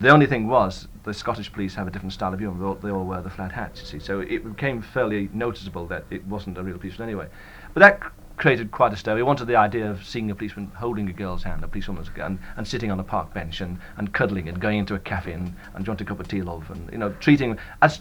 The 0.00 0.10
only 0.10 0.26
thing 0.26 0.48
was, 0.48 0.88
the 1.04 1.14
Scottish 1.14 1.52
police 1.52 1.74
have 1.76 1.86
a 1.86 1.90
different 1.90 2.12
style 2.12 2.34
of 2.34 2.40
uniform. 2.40 2.60
They 2.60 2.66
all, 2.66 2.74
they 2.74 2.90
all 2.90 3.04
wear 3.06 3.22
the 3.22 3.30
flat 3.30 3.52
hats, 3.52 3.80
you 3.80 3.86
see. 3.86 3.98
So 4.04 4.20
it 4.20 4.44
became 4.44 4.82
fairly 4.82 5.30
noticeable 5.32 5.86
that 5.86 6.04
it 6.10 6.26
wasn't 6.26 6.58
a 6.58 6.62
real 6.62 6.76
policeman 6.76 7.08
anyway. 7.08 7.28
But 7.72 7.80
that 7.80 8.12
created 8.36 8.70
quite 8.70 8.92
a 8.92 8.96
stir. 8.96 9.14
We 9.14 9.22
wanted 9.22 9.46
the 9.46 9.56
idea 9.56 9.90
of 9.90 10.04
seeing 10.04 10.30
a 10.30 10.34
policeman 10.34 10.70
holding 10.74 11.08
a 11.08 11.12
girl's 11.12 11.42
hand, 11.42 11.62
a 11.64 11.68
policewoman's 11.68 12.08
hand, 12.08 12.38
and 12.56 12.66
sitting 12.66 12.90
on 12.90 12.98
a 12.98 13.04
park 13.04 13.32
bench 13.34 13.60
and, 13.60 13.78
and 13.96 14.12
cuddling 14.12 14.48
and 14.48 14.58
going 14.60 14.78
into 14.78 14.94
a 14.94 14.98
cafe 14.98 15.32
and, 15.32 15.54
and 15.74 15.86
want 15.86 16.00
a 16.00 16.04
cup 16.04 16.18
of 16.20 16.28
tea, 16.28 16.42
love? 16.42 16.70
And, 16.70 16.90
you 16.90 16.98
know, 16.98 17.10
treating 17.20 17.58
as 17.82 18.00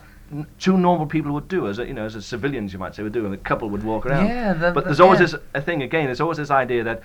two 0.60 0.78
normal 0.78 1.06
people 1.06 1.32
would 1.34 1.48
do, 1.48 1.68
as 1.68 1.78
a, 1.80 1.86
you 1.86 1.94
know, 1.94 2.06
as 2.06 2.16
a 2.16 2.22
civilians, 2.22 2.72
you 2.74 2.80
might 2.80 2.96
say, 2.96 3.04
would 3.04 3.12
do, 3.14 3.26
and 3.26 3.34
a 3.34 3.38
couple 3.38 3.70
would 3.70 3.84
walk 3.84 4.06
around. 4.06 4.28
Yeah, 4.28 4.54
the- 4.54 4.72
but 4.72 4.84
the- 4.84 4.90
there's 4.90 5.00
always 5.02 5.20
yeah. 5.20 5.26
this 5.26 5.36
a 5.54 5.62
thing 5.62 5.84
again. 5.84 6.06
There's 6.06 6.22
always 6.22 6.38
this 6.38 6.52
idea 6.52 6.84
that 6.84 7.02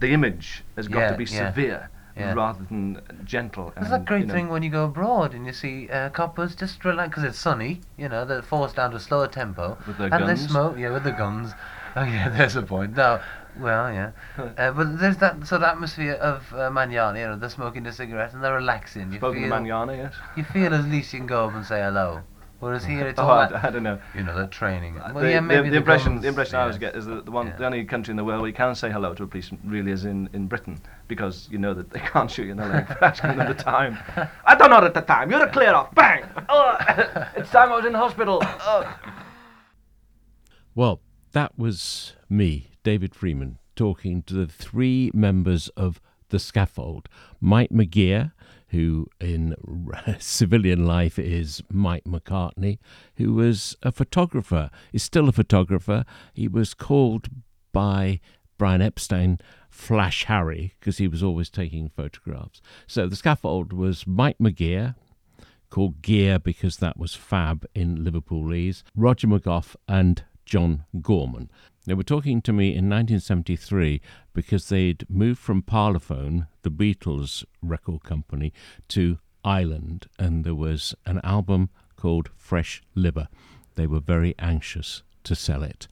the 0.00 0.12
image 0.12 0.64
has 0.76 0.88
got 0.88 0.98
Yeah, 1.00 1.10
to 1.12 1.16
be 1.16 1.24
yeah. 1.24 1.48
severe 1.50 1.88
Yeah. 2.16 2.34
rather 2.34 2.64
than 2.68 3.00
gentle. 3.24 3.72
It's 3.76 3.88
that 3.90 4.04
great 4.04 4.22
you 4.22 4.26
know, 4.26 4.34
thing 4.34 4.48
when 4.48 4.62
you 4.64 4.70
go 4.70 4.84
abroad 4.86 5.32
and 5.32 5.46
you 5.46 5.52
see 5.52 5.88
uh, 5.88 6.08
coppers 6.10 6.56
just 6.56 6.84
relax 6.84 7.10
because 7.10 7.22
it's 7.24 7.38
sunny, 7.38 7.80
you 7.96 8.08
know, 8.08 8.24
they're 8.24 8.42
forced 8.42 8.74
down 8.76 8.90
to 8.90 8.96
a 8.96 9.00
slower 9.00 9.28
tempo. 9.28 9.78
With 9.86 9.98
their 9.98 10.12
and 10.12 10.26
guns. 10.26 10.42
they 10.42 10.48
smoke, 10.48 10.76
yeah, 10.76 10.90
with 10.90 11.04
the 11.04 11.12
guns. 11.12 11.52
Oh, 11.96 12.04
yeah, 12.04 12.28
there's 12.30 12.56
a 12.56 12.62
point. 12.62 12.96
No, 12.96 13.20
well, 13.58 13.92
yeah. 13.92 14.12
Uh, 14.38 14.70
but 14.72 14.98
there's 14.98 15.18
that 15.18 15.46
sort 15.46 15.60
of 15.62 15.68
atmosphere 15.68 16.14
of 16.14 16.50
uh, 16.54 16.70
manana, 16.70 17.18
you 17.18 17.26
know, 17.26 17.36
they're 17.36 17.50
smoking 17.50 17.82
the 17.82 17.92
cigarette 17.92 18.32
and 18.32 18.42
they're 18.42 18.54
relaxing. 18.54 19.12
You 19.12 19.18
Spoken 19.18 19.42
to 19.42 19.48
feel, 19.48 19.60
manana, 19.60 19.94
yes. 19.96 20.14
You 20.36 20.44
feel 20.44 20.72
as 20.72 20.86
least 20.86 21.12
you 21.12 21.18
can 21.18 21.26
go 21.26 21.46
up 21.48 21.54
and 21.54 21.64
say 21.66 21.80
hello. 21.82 22.22
Whereas 22.60 22.84
here 22.84 23.06
it's 23.08 23.18
Oh, 23.18 23.24
all 23.24 23.30
I, 23.40 23.48
that, 23.48 23.64
I 23.64 23.70
don't 23.70 23.82
know. 23.82 23.98
you 24.14 24.22
know, 24.22 24.34
they're 24.36 24.46
training. 24.46 24.96
Uh, 24.98 25.10
Well, 25.12 25.24
the, 25.24 25.30
yeah, 25.30 25.36
the- 25.36 25.42
maybe 25.42 25.64
the, 25.64 25.70
the 25.72 25.76
impression, 25.78 26.20
the 26.20 26.28
impression 26.28 26.54
I 26.54 26.60
always 26.62 26.76
yeah. 26.76 26.80
get 26.92 26.96
is 26.96 27.04
that 27.06 27.24
the 27.26 27.30
one, 27.32 27.48
Yeah. 27.48 27.56
the 27.56 27.66
only 27.66 27.84
country 27.84 28.12
in 28.12 28.16
the 28.16 28.24
world 28.24 28.40
where 28.40 28.48
you 28.48 28.54
can 28.54 28.74
say 28.74 28.90
hello 28.90 29.12
to 29.14 29.24
a 29.24 29.26
policeman 29.26 29.60
really 29.64 29.90
is 29.92 30.04
in, 30.06 30.30
in 30.32 30.46
Britain 30.46 30.80
because 31.08 31.48
you 31.50 31.58
know 31.58 31.74
that 31.74 31.90
they 31.90 31.98
can't 32.12 32.30
shoot 32.30 32.44
you 32.46 32.52
in 32.52 32.56
the 32.56 32.66
leg 32.66 32.86
for 32.86 33.04
asking 33.04 33.36
them 33.36 33.48
the 33.48 33.54
time. 33.62 33.98
I 34.46 34.54
don't 34.54 34.70
know 34.70 34.78
at 34.78 34.94
the 34.94 35.00
time. 35.02 35.30
You're 35.30 35.42
a 35.44 35.50
clear 35.50 35.74
off. 35.74 35.94
Bang. 35.94 36.22
Oh, 36.48 36.76
it's 37.36 37.50
time 37.50 37.70
I 37.72 37.76
was 37.76 37.84
in 37.84 37.92
the 37.92 37.98
hospital. 37.98 38.38
Oh. 38.42 38.96
Well, 40.74 41.00
that 41.32 41.58
was 41.58 42.14
me, 42.28 42.70
David 42.82 43.14
Freeman, 43.14 43.58
talking 43.76 44.22
to 44.22 44.34
the 44.34 44.46
three 44.46 45.10
members 45.14 45.68
of 45.70 46.00
the 46.28 46.38
scaffold 46.38 47.08
Mike 47.40 47.70
McGear, 47.70 48.32
who 48.68 49.06
in 49.20 49.54
civilian 50.18 50.86
life 50.86 51.18
is 51.18 51.62
Mike 51.70 52.04
McCartney, 52.04 52.78
who 53.16 53.34
was 53.34 53.76
a 53.82 53.92
photographer, 53.92 54.70
is 54.92 55.02
still 55.02 55.28
a 55.28 55.32
photographer. 55.32 56.04
He 56.32 56.48
was 56.48 56.74
called 56.74 57.28
by 57.72 58.20
Brian 58.58 58.82
Epstein 58.82 59.38
Flash 59.68 60.24
Harry 60.24 60.74
because 60.80 60.98
he 60.98 61.08
was 61.08 61.22
always 61.22 61.50
taking 61.50 61.88
photographs. 61.88 62.60
So 62.86 63.06
the 63.06 63.16
scaffold 63.16 63.72
was 63.72 64.06
Mike 64.06 64.38
McGear, 64.38 64.94
called 65.70 66.02
Gear 66.02 66.38
because 66.38 66.76
that 66.76 66.98
was 66.98 67.14
fab 67.14 67.66
in 67.74 68.04
Liverpoolese, 68.04 68.82
Roger 68.94 69.26
McGough 69.26 69.74
and 69.88 70.22
John 70.44 70.84
Gorman. 71.00 71.50
They 71.86 71.94
were 71.94 72.02
talking 72.02 72.42
to 72.42 72.52
me 72.52 72.68
in 72.68 72.88
1973 72.88 74.00
because 74.32 74.68
they'd 74.68 75.04
moved 75.08 75.40
from 75.40 75.62
Parlophone, 75.62 76.46
the 76.62 76.70
Beatles 76.70 77.44
record 77.60 78.04
company, 78.04 78.52
to 78.88 79.18
Island, 79.44 80.06
and 80.18 80.44
there 80.44 80.54
was 80.54 80.94
an 81.06 81.20
album 81.24 81.70
called 81.96 82.30
Fresh 82.36 82.82
Liver. 82.94 83.28
They 83.74 83.86
were 83.86 84.00
very 84.00 84.34
anxious 84.38 85.02
to 85.24 85.34
sell 85.34 85.62
it. 85.62 85.88